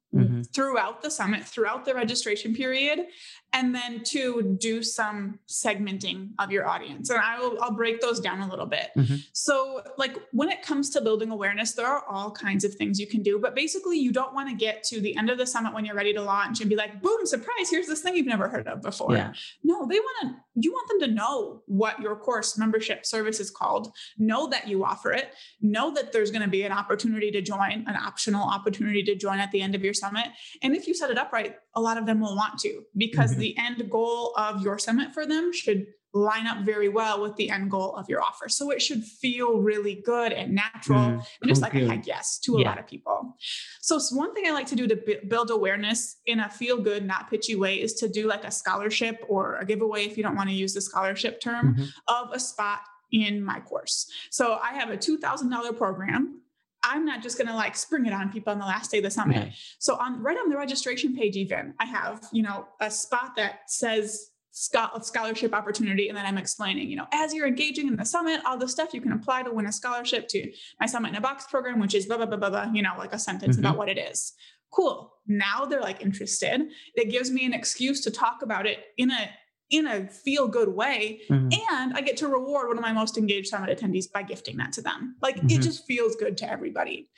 [0.44, 3.06] Throughout the summit, throughout the registration period,
[3.52, 7.10] and then to do some segmenting of your audience.
[7.10, 8.90] And I will I'll break those down a little bit.
[8.96, 9.26] Mhm.
[9.32, 13.06] So like when it comes to building awareness, there are all kinds of things you
[13.06, 15.74] can do, but basically you don't want to get to the end of the summit
[15.74, 18.48] when you're ready to launch and be like, boom, surprise, here's this thing you've never
[18.48, 19.14] heard of before.
[19.14, 19.32] Yeah.
[19.62, 23.50] No, they want to you want them to know what your course membership service is
[23.50, 25.32] called, know that you offer it,
[25.62, 29.38] know that there's going to be an opportunity to join, an optional opportunity to join
[29.38, 30.26] at the end of your summit.
[30.62, 33.34] And if you set it up right, a lot of them will want to because
[33.34, 33.38] Mhm.
[33.38, 37.48] the end goal of your summit for them should line up very well with the
[37.48, 38.46] end goal of your offer.
[38.46, 42.38] So it should feel really good and natural Mm, and just like a heck yes
[42.40, 42.68] to a Yeah.
[42.68, 43.34] lot of people.
[43.80, 47.06] So one thing I like to do to bu- build awareness in a feel good,
[47.06, 50.36] not pitchy way is to do like a scholarship or a giveaway if you don't
[50.36, 51.88] want to use the scholarship term Mhm.
[52.08, 54.06] of a spot in my course.
[54.30, 56.42] So I have a $2,000 program.
[56.84, 59.04] I'm not just going to like spring it on people on the last day of
[59.04, 59.52] the summit.
[59.78, 63.60] So on right on the registration page, even I have you know a spot that
[63.70, 68.04] says scho- scholarship opportunity, and then I'm explaining you know as you're engaging in the
[68.04, 71.14] summit, all the stuff you can apply to win a scholarship to my summit in
[71.16, 72.70] a box program, which is blah blah blah blah blah.
[72.72, 73.60] You know, like a sentence Mhm.
[73.60, 74.32] about what it is.
[74.72, 75.12] Cool.
[75.26, 76.62] Now they're like interested.
[76.94, 79.30] It gives me an excuse to talk about it in a
[79.72, 81.52] in a feel good way Mhm.
[81.70, 84.72] and I get to reward one of my most engaged summit attendees by gifting that
[84.74, 85.16] to them.
[85.20, 85.62] Like it Mhm.
[85.62, 87.08] just feels good to everybody.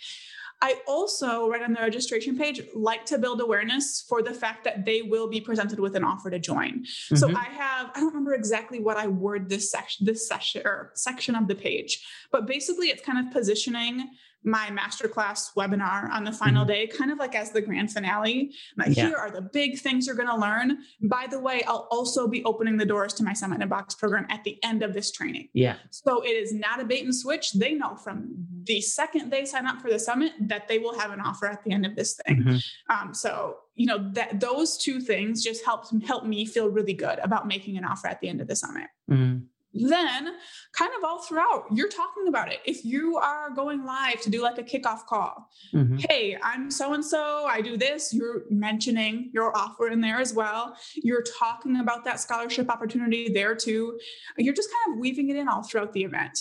[0.63, 4.85] I also, right on the registration page, like to build awareness for the fact that
[4.87, 6.87] they will be presented with an offer to join.
[6.87, 7.37] So Mhm.
[7.37, 11.35] I have, I don't remember exactly what I word this section, this session or section
[11.35, 14.11] of the page, but basically it's kind of positioning
[14.45, 16.69] my masterclass webinar on the final Mhm.
[16.69, 18.55] day, kind of like as the grand finale.
[18.77, 19.07] Like, Yeah.
[19.09, 20.79] here are the big things you're going to learn.
[21.03, 23.95] By the way, I'll also be opening the doors to my Summit in a Box
[23.95, 25.49] program at the end of this training.
[25.55, 25.77] yeah.
[25.91, 27.53] So it is not a bait and switch.
[27.53, 28.35] They know from
[28.65, 31.65] the second they sign up for the summit that they will have an offer at
[31.65, 32.43] the end of this thing.
[32.43, 32.65] Mhm.
[32.91, 37.19] Um, so you know that those two things just helped help me feel really good
[37.21, 38.89] about making an offer at the end of the summit.
[39.11, 39.47] Mhm.
[39.75, 40.35] Then,
[40.73, 42.61] kind of all throughout, you're talking about it.
[42.65, 46.05] If you are going live to do like a kickoff call, Mhm.
[46.09, 50.33] hey, I'm so and so, I do this, you're mentioning your offer in there as
[50.33, 50.77] well.
[50.95, 53.99] You're talking about that scholarship opportunity there too.
[54.39, 56.39] You're just kind of weaving it in all throughout the event.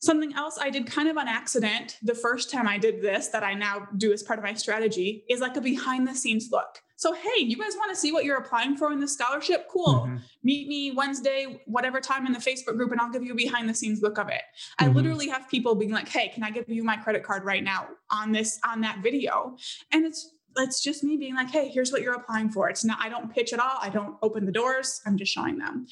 [0.00, 3.44] Something else I did kind of on accident the first time I did this that
[3.44, 6.82] I now do as part of my strategy is like a behind the scenes look.
[7.02, 9.66] So, hey, you guys want to see what you're applying for in this scholarship?
[9.68, 10.20] Cool Mhm.
[10.44, 13.68] meet me Wednesday, whatever time in the Facebook group, and I'll give you a behind
[13.68, 14.42] the scenes look of it.
[14.78, 14.94] I Mhm.
[14.94, 17.88] literally have people being like, hey, can I give you my credit card right now
[18.10, 19.56] on this, on that video?
[19.90, 22.68] And it's it's just me being like, hey, here's what you're applying for.
[22.68, 23.78] It's not, I don't pitch at all.
[23.80, 25.00] I don't open the doors.
[25.06, 25.86] I'm just showing them.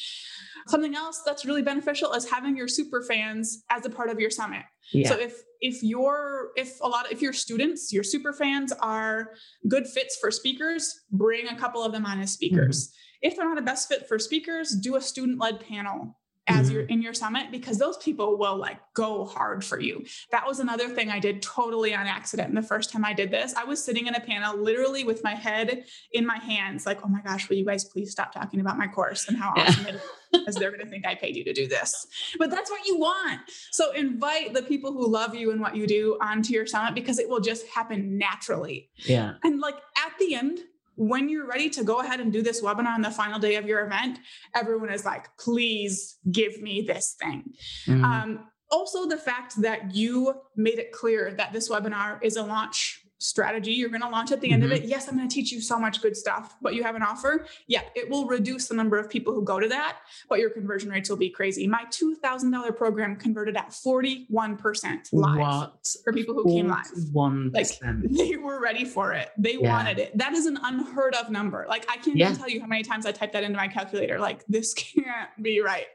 [0.68, 4.28] Something else that's really beneficial is having your super fans as a part of your
[4.28, 4.64] summit.
[4.92, 5.08] Yeah.
[5.08, 9.30] So if if your if a lot of, if your students, your super fans are
[9.68, 12.88] good fits for speakers, bring a couple of them on as speakers.
[12.88, 13.28] Mm-hmm.
[13.28, 16.18] If they're not a best fit for speakers, do a student-led panel
[16.50, 16.72] as Mhm.
[16.72, 20.04] you're in your summit because those people will like go hard for you.
[20.32, 22.48] That was another thing I did totally on accident.
[22.48, 25.22] And the first time I did this, I was sitting in a panel literally with
[25.24, 28.60] my head in my hands, like, oh my gosh, will you guys please stop talking
[28.60, 29.62] about my course and how Yeah.
[29.68, 30.00] awesome it is?
[30.32, 32.06] Because they're going to think I paid you to do this.
[32.38, 33.40] But that's what you want.
[33.72, 37.18] So invite the people who love you and what you do onto your summit because
[37.18, 38.90] it will just happen naturally.
[38.98, 39.32] yeah.
[39.42, 40.60] And like at the end,
[40.96, 43.66] when you're ready to go ahead and do this webinar on the final day of
[43.66, 44.18] your event,
[44.54, 47.54] everyone is like, please give me this thing.
[47.86, 48.04] Mhm.
[48.04, 52.99] Um, also, the fact that you made it clear that this webinar is a launch
[53.20, 53.72] strategy.
[53.72, 54.84] You're going to launch at the end of mm-hmm.
[54.84, 54.88] it.
[54.88, 57.46] Yes, I'm going to teach you so much good stuff, but you have an offer.
[57.66, 59.98] Yeah, it will reduce the number of people who go to that,
[60.28, 61.66] but your conversion rates will be crazy.
[61.66, 65.96] My $2,000 program converted at 41% live what?
[66.02, 66.86] for people who came live.
[67.12, 67.68] One Like
[68.10, 69.30] they were ready for it.
[69.36, 69.74] They Yeah.
[69.74, 70.16] wanted it.
[70.16, 71.66] That is an unheard of number.
[71.68, 72.30] Like I can't Yeah.
[72.30, 74.18] even tell you how many times I typed that into my calculator.
[74.18, 75.86] Like this can't be right.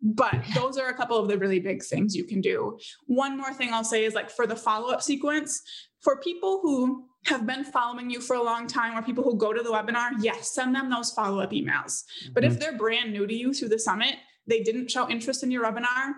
[0.00, 2.78] But those are a couple of the really big things you can do.
[3.06, 5.62] One more thing I'll say is like for the follow-up sequence,
[6.04, 9.52] for people who have been following you for a long time or people who go
[9.52, 12.04] to the webinar, yes, send them those follow-up emails.
[12.34, 12.52] But Mm-hmm.
[12.52, 15.64] if they're brand new to you through the summit, they didn't show interest in your
[15.64, 16.12] webinar,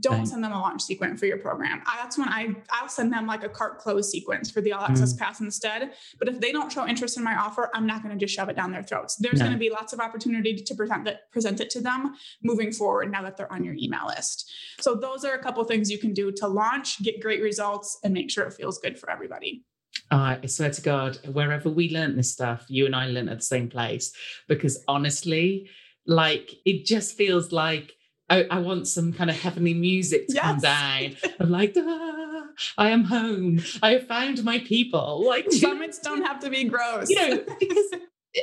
[0.00, 1.80] don't send them a launch sequence for your program.
[1.86, 4.84] I, that's when I I'll send them like a cart close sequence for the all
[4.84, 5.18] access Mm.
[5.18, 5.92] pass instead.
[6.18, 8.48] But if they don't show interest in my offer, I'm not going to just shove
[8.48, 9.16] it down their throats.
[9.16, 9.44] There's No.
[9.46, 13.12] going to be lots of opportunity to present that present it to them moving forward
[13.12, 14.50] now that they're on your email list.
[14.80, 18.12] So those are a couple things you can do to launch, get great results, and
[18.12, 19.64] make sure it feels good for everybody.
[20.10, 23.44] I swear to God, wherever we learnt this stuff, you and I learnt at the
[23.44, 24.12] same place.
[24.48, 25.68] Because honestly,
[26.06, 27.92] like it just feels like
[28.28, 31.16] I, I want some kind of heavenly music to come down.
[31.38, 32.46] I'm like, "Ah,"
[32.76, 33.60] I am home.
[33.82, 35.24] I have found my people.
[35.26, 37.08] Like summits don't have to be gross.
[37.08, 37.90] You know, because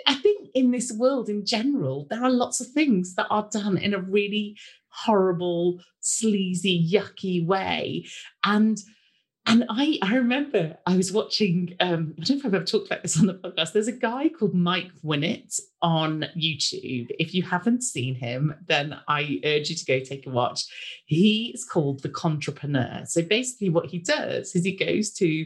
[0.08, 3.78] I think in this world in general, there are lots of things that are done
[3.78, 4.58] in a really
[4.88, 8.06] horrible, sleazy, yucky way.
[8.44, 8.78] And
[9.46, 12.88] and I, I remember I was watching, um, I don't know if I've ever talked
[12.88, 13.74] about this on the podcast.
[13.74, 17.08] There's a guy called Mike Winnet on YouTube.
[17.20, 20.64] If you haven't seen him, then I urge you to go take a watch.
[21.06, 23.06] He is called the Contrepreneur.
[23.08, 25.46] So basically, what he does is he goes to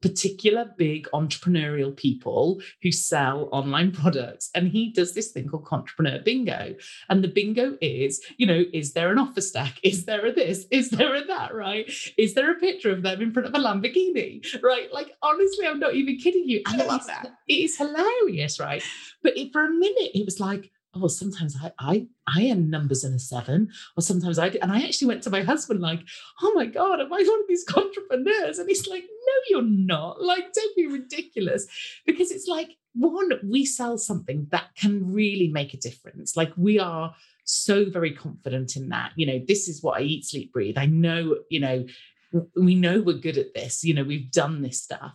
[0.00, 4.50] particular big entrepreneurial people who sell online products.
[4.54, 6.74] And he does this thing called Contrepreneur Bingo.
[7.08, 9.78] And the bingo is, you know, is there an offer stack?
[9.82, 10.66] Is there a this?
[10.70, 11.54] Is there a that?
[11.54, 11.90] Right?
[12.16, 14.44] Is there a picture of them in front of a Lamborghini?
[14.62, 14.92] Right?
[14.92, 16.62] Like, honestly, I'm not even kidding you.
[16.66, 17.28] I love that.
[17.48, 18.82] It is hilarious, right?
[19.22, 23.04] But it, for a minute, it was like, oh, sometimes I, I, I am numbers
[23.04, 24.58] in a seven, or sometimes I, do.
[24.62, 26.00] and I actually went to my husband like,
[26.42, 28.58] oh my God, am I one of these entrepreneurs?
[28.58, 30.22] And he's like, no, you're not.
[30.22, 31.66] Like, don't be ridiculous.
[32.06, 36.36] Because it's like, one, we sell something that can really make a difference.
[36.36, 37.14] Like we are
[37.44, 39.12] so very confident in that.
[39.16, 40.78] You know, this is what I eat, sleep, breathe.
[40.78, 41.86] I know, you know,
[42.56, 45.14] we know we're good at this you know we've done this stuff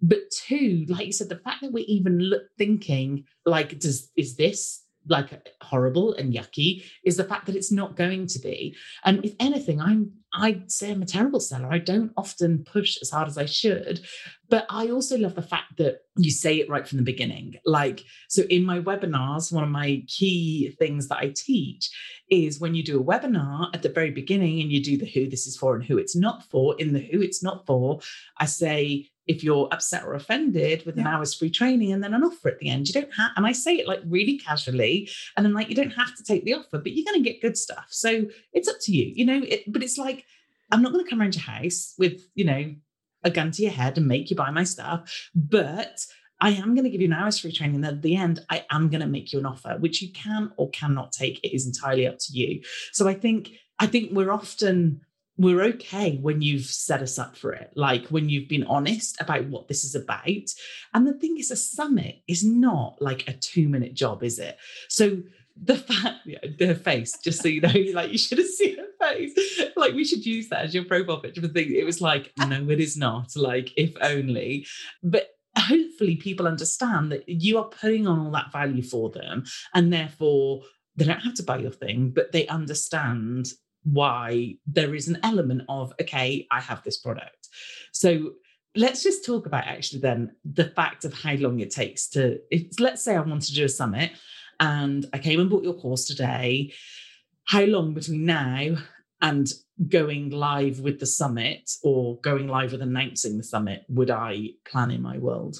[0.00, 4.36] but two like you said the fact that we're even look, thinking like does is
[4.36, 8.76] this like horrible and yucky is the fact that it's not going to be.
[9.04, 11.68] And if anything, I'm I'd say I'm a terrible seller.
[11.70, 14.04] I don't often push as hard as I should.
[14.48, 17.54] But I also love the fact that you say it right from the beginning.
[17.64, 21.88] Like, so in my webinars, one of my key things that I teach
[22.30, 25.28] is when you do a webinar at the very beginning and you do the who
[25.28, 28.00] this is for and who it's not for, in the who it's not for,
[28.38, 32.24] I say, if you're upset or offended with an hour's free training and then an
[32.24, 32.88] offer at the end.
[32.88, 35.90] You don't have, and I say it like really casually, and then like you don't
[35.92, 37.86] have to take the offer, but you're going to get good stuff.
[37.90, 39.42] So it's up to you, you know.
[39.46, 40.24] It, but it's like
[40.70, 42.74] I'm not going to come around your house with you know
[43.22, 46.04] a gun to your head and make you buy my stuff, but
[46.40, 47.76] I am going to give you an hour's free training.
[47.76, 50.52] And at the end, I am going to make you an offer, which you can
[50.58, 51.40] or cannot take.
[51.42, 52.60] It is entirely up to you.
[52.92, 55.00] So I think I think we're often
[55.36, 59.46] we're okay when you've set us up for it, like when you've been honest about
[59.46, 60.48] what this is about.
[60.92, 64.56] And the thing is, a summit is not like a two minute job, is it?
[64.88, 65.22] So
[65.56, 68.86] the fact, yeah, the face, just so you know, like you should have seen her
[69.00, 69.34] face.
[69.76, 71.72] Like we should use that as your profile picture for things.
[71.74, 73.34] It was like, no, it is not.
[73.36, 74.66] Like if only.
[75.02, 79.92] But hopefully people understand that you are putting on all that value for them and
[79.92, 80.62] therefore
[80.96, 83.46] they don't have to buy your thing, but they understand
[83.84, 87.48] why there is an element of, okay, I have this product.
[87.92, 88.32] So
[88.74, 92.38] let's just talk about actually then the fact of how long it takes to,
[92.80, 94.12] let's say I want to do a summit
[94.58, 96.72] and I came and bought your course today.
[97.44, 98.76] How long between now
[99.20, 99.52] and
[99.88, 104.90] going live with the summit or going live with announcing the summit would I plan
[104.90, 105.58] in my world?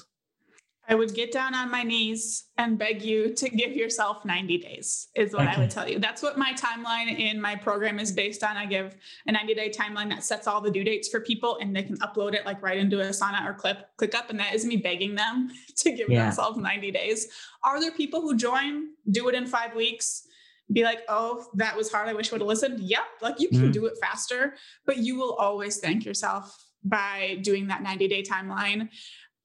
[0.87, 5.07] I would get down on my knees and beg you to give yourself 90 days,
[5.15, 5.55] is what okay.
[5.55, 5.97] I would tell you.
[5.99, 8.55] That's what my timeline in my program is based on.
[8.55, 8.95] I give
[9.27, 11.97] a 90 day timeline that sets all the due dates for people and they can
[11.97, 14.29] upload it like right into Asana or clip, ClickUp.
[14.29, 16.25] And that is me begging them to give yeah.
[16.25, 17.27] themselves 90 days.
[17.63, 20.27] Are there people who join, do it in five weeks?
[20.71, 22.09] Be like, oh, that was hard.
[22.09, 22.79] I wish I would have listened.
[22.79, 23.03] Yep.
[23.21, 23.71] Like you can mm-hmm.
[23.71, 24.55] do it faster,
[24.85, 28.89] but you will always thank yourself by doing that 90 day timeline.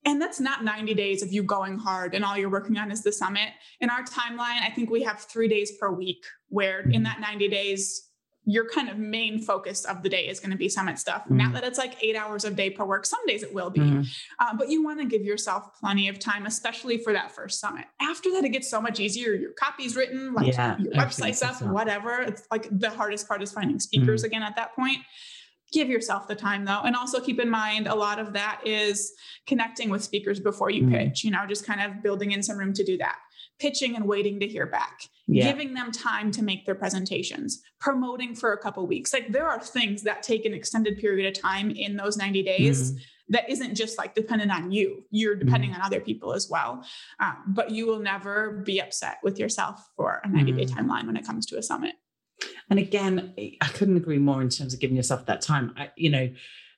[0.04, 3.02] And that's not 90 days of you going hard and all you're working on is
[3.02, 3.50] the summit.
[3.80, 7.02] In our timeline, I think we have three days per week where in mm-hmm.
[7.04, 8.06] that 90 days,
[8.46, 11.24] your kind of main focus of the day is going to be summit stuff.
[11.24, 11.36] Mm-hmm.
[11.36, 13.04] Not that it's like eight hours of day per work.
[13.04, 14.02] Some days it will be, mm-hmm.
[14.38, 17.84] uh, but you want to give yourself plenty of time, especially for that first summit.
[18.00, 19.34] After that, it gets so much easier.
[19.34, 22.22] Your copy's written, like yeah, your website's up, whatever.
[22.22, 24.26] It's like the hardest part is finding speakers mm-hmm.
[24.28, 24.98] again at that point
[25.72, 29.12] give yourself the time though and also keep in mind a lot of that is
[29.46, 30.90] connecting with speakers before you mm.
[30.90, 33.16] pitch you know just kind of building in some room to do that
[33.58, 35.44] pitching and waiting to hear back yeah.
[35.44, 39.60] giving them time to make their presentations promoting for a couple weeks like there are
[39.60, 43.00] things that take an extended period of time in those 90 days mm.
[43.28, 45.74] that isn't just like dependent on you you're depending mm.
[45.76, 46.84] on other people as well
[47.20, 50.70] um, but you will never be upset with yourself for a 90 day mm.
[50.70, 51.94] timeline when it comes to a summit
[52.68, 55.74] and again, I couldn't agree more in terms of giving yourself that time.
[55.76, 56.30] I, you know,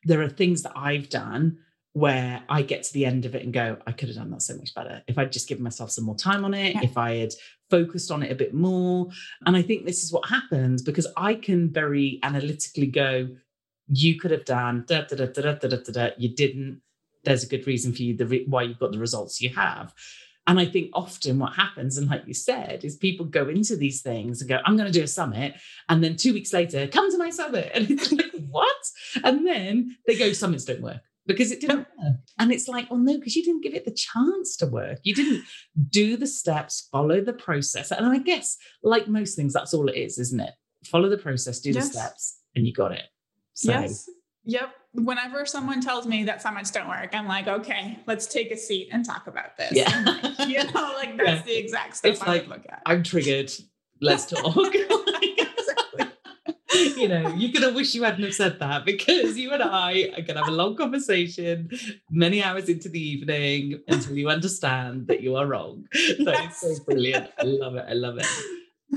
[0.05, 1.59] there are things that I've done
[1.95, 4.43] where I get to the end of it and go, I could have done that
[4.43, 6.83] so much better if I'd just given myself some more time on it, yeah.
[6.83, 7.33] if I had
[7.71, 9.09] focused on it a bit more.
[9.45, 13.29] And I think this is what happens because I can very analytically go,
[13.89, 15.93] you could have done da da da da da da da.
[15.93, 16.09] da.
[16.17, 16.81] You didn't.
[17.25, 19.93] There's a good reason for you the re- why you've got the results you have.
[20.47, 24.03] And I think often what happens, and like you said, is people go into these
[24.03, 25.55] things and go, I'm going to do a summit.
[25.89, 27.71] And then two weeks later, come to my summit.
[27.75, 28.77] And it's like, what?
[29.23, 32.17] And then they go, summits don't work because it didn't work.
[32.39, 34.99] And it's like, well, no, because you didn't give it the chance to work.
[35.05, 35.45] You didn't
[35.91, 37.93] do the steps, follow the process.
[37.93, 40.55] And I guess, like most things, that's all it is, isn't it?
[40.87, 41.89] Follow the process, do yes.
[41.89, 43.05] the steps, and you got it.
[43.55, 43.71] So.
[43.71, 44.11] Yes.
[44.45, 44.75] Yep.
[44.95, 48.89] Whenever someone tells me that summits don't work, I'm like, okay, let's take a seat
[48.93, 49.73] and talk about this.
[49.73, 50.05] Yeah.
[50.23, 51.43] Like, you know, like that's yeah.
[51.43, 52.83] the exact stuff it's I like, look at.
[52.85, 53.51] I'm triggered.
[54.01, 54.75] Let's talk.
[56.97, 60.23] you know, you're gonna wish you hadn't have said that because you and I are
[60.23, 61.71] gonna have a long conversation
[62.11, 65.87] many hours into the evening until you understand that you are wrong.
[65.93, 66.63] So yes.
[66.63, 67.31] it's so brilliant.
[67.39, 67.85] I love it.
[67.89, 68.27] I love it.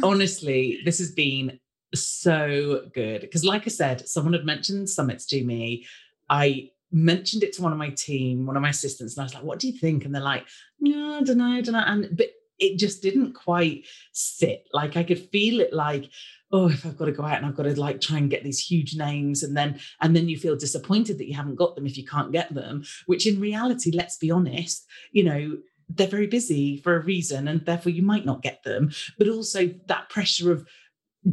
[0.03, 1.59] Honestly, this has been
[2.03, 5.85] so good because, like I said, someone had mentioned summits to me.
[6.29, 9.33] I mentioned it to one of my team, one of my assistants, and I was
[9.33, 10.47] like, "What do you think?" And they're like,
[10.79, 12.29] "No, I don't know, I don't know." And but
[12.59, 14.67] it just didn't quite sit.
[14.73, 16.09] Like I could feel it like,
[16.51, 18.43] oh, if I've got to go out and I've got to like try and get
[18.43, 21.85] these huge names and then and then you feel disappointed that you haven't got them
[21.85, 25.57] if you can't get them, which in reality, let's be honest, you know,
[25.89, 28.91] they're very busy for a reason and therefore you might not get them.
[29.17, 30.67] But also that pressure of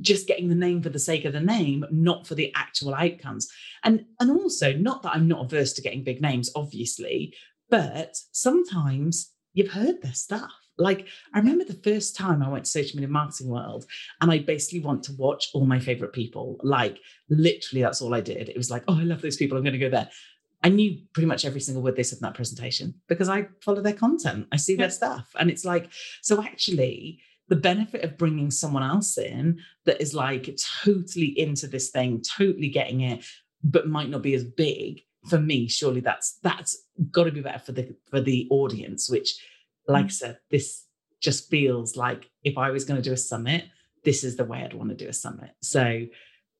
[0.00, 3.48] just getting the name for the sake of the name, not for the actual outcomes.
[3.84, 7.34] And and also not that I'm not averse to getting big names, obviously,
[7.68, 12.70] but sometimes you've heard their stuff like, I remember the first time I went to
[12.70, 13.84] social media marketing world
[14.20, 16.58] and I basically want to watch all my favorite people.
[16.62, 18.48] Like, literally, that's all I did.
[18.48, 19.56] It was like, oh, I love those people.
[19.56, 20.08] I'm going to go there.
[20.64, 23.82] I knew pretty much every single word they said in that presentation because I follow
[23.82, 25.28] their content, I see their stuff.
[25.38, 25.90] And it's like,
[26.22, 27.20] so actually,
[27.52, 30.48] the benefit of bringing someone else in that is like
[30.84, 33.26] totally into this thing, totally getting it,
[33.62, 36.82] but might not be as big for me surely that's that's
[37.12, 39.36] got to be better for the for the audience which
[39.86, 40.12] like I mm.
[40.12, 40.86] said, this
[41.20, 43.64] just feels like if I was going to do a summit,
[44.04, 45.50] this is the way I'd want to do a summit.
[45.60, 46.06] So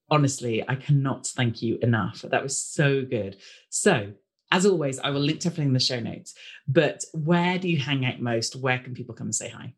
[0.09, 2.21] honestly, I cannot thank you enough.
[2.21, 3.37] That was so good.
[3.69, 4.13] So
[4.51, 6.35] as always, I will link to everything in the show notes.
[6.67, 8.55] But where do you hang out most?
[8.55, 9.73] Where can people come and say hi?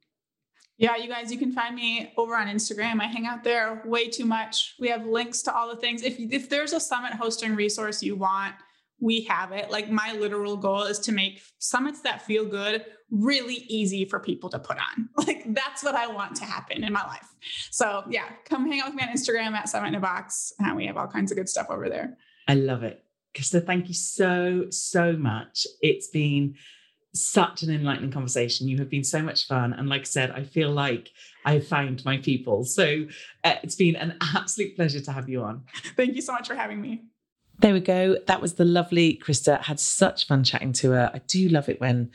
[0.77, 2.99] Yeah, you guys, you can find me over on Instagram.
[2.99, 4.75] I hang out there way too much.
[4.77, 6.03] We have links to all the things.
[6.03, 8.55] If if there's a summit hosting resource you want,
[8.99, 9.71] we have it.
[9.71, 14.49] Like my literal goal is to make summits that feel good really easy for people
[14.49, 15.09] to put on.
[15.25, 17.27] Like that's what I want to happen in my life.
[17.71, 20.53] So yeah, come hang out with me on Instagram at Summit in a Box.
[20.59, 22.17] And we have all kinds of good stuff over there.
[22.47, 23.03] I love it.
[23.35, 25.65] Krista, thank you so, so much.
[25.81, 26.55] It's been
[27.15, 28.67] such an enlightening conversation.
[28.67, 29.73] You have been so much fun.
[29.73, 31.11] And like I said, I feel like
[31.45, 32.65] I've found my people.
[32.65, 33.05] So
[33.43, 35.63] uh, it's been an absolute pleasure to have you on.
[35.95, 37.05] Thank you so much for having me.
[37.59, 38.17] There we go.
[38.27, 39.61] That was the lovely Krista.
[39.61, 41.11] Had such fun chatting to her.
[41.13, 42.11] I do love it when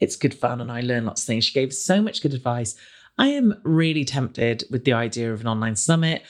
[0.00, 1.44] it's good fun and I learn lots of things.
[1.44, 2.76] She gave so much good advice.
[3.18, 6.22] I am really tempted with the idea of an online summit.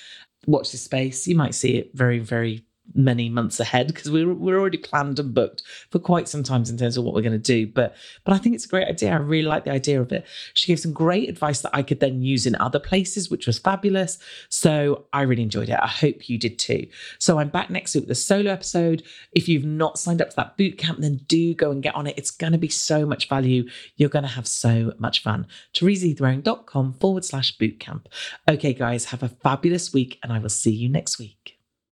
[0.47, 1.27] Watch this space.
[1.27, 2.64] You might see it very, very
[2.95, 6.76] many months ahead because we're we're already planned and booked for quite some times in
[6.76, 7.66] terms of what we're going to do.
[7.66, 9.12] But but I think it's a great idea.
[9.12, 10.26] I really like the idea of it.
[10.53, 13.59] She gave some great advice that I could then use in other places, which was
[13.59, 14.18] fabulous.
[14.49, 15.78] So I really enjoyed it.
[15.80, 16.87] I hope you did too.
[17.18, 19.03] So I'm back next week with a solo episode.
[19.32, 22.07] If you've not signed up to that boot camp, then do go and get on
[22.07, 22.18] it.
[22.18, 23.68] It's going to be so much value.
[23.97, 25.47] You're going to have so much fun.
[25.74, 28.07] TeresaHeathWareing.com forward slash bootcamp.
[28.49, 31.54] Okay, guys, have a fabulous week and I will see you next week.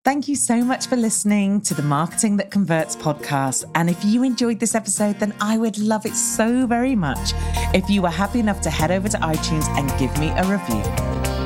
[0.08, 3.66] Thank you so much for listening to the Marketing That Converts podcast.
[3.76, 7.34] And if you enjoyed this episode, then I would love it so very much
[7.74, 11.37] if you were happy enough to head over to iTunes and give me a review.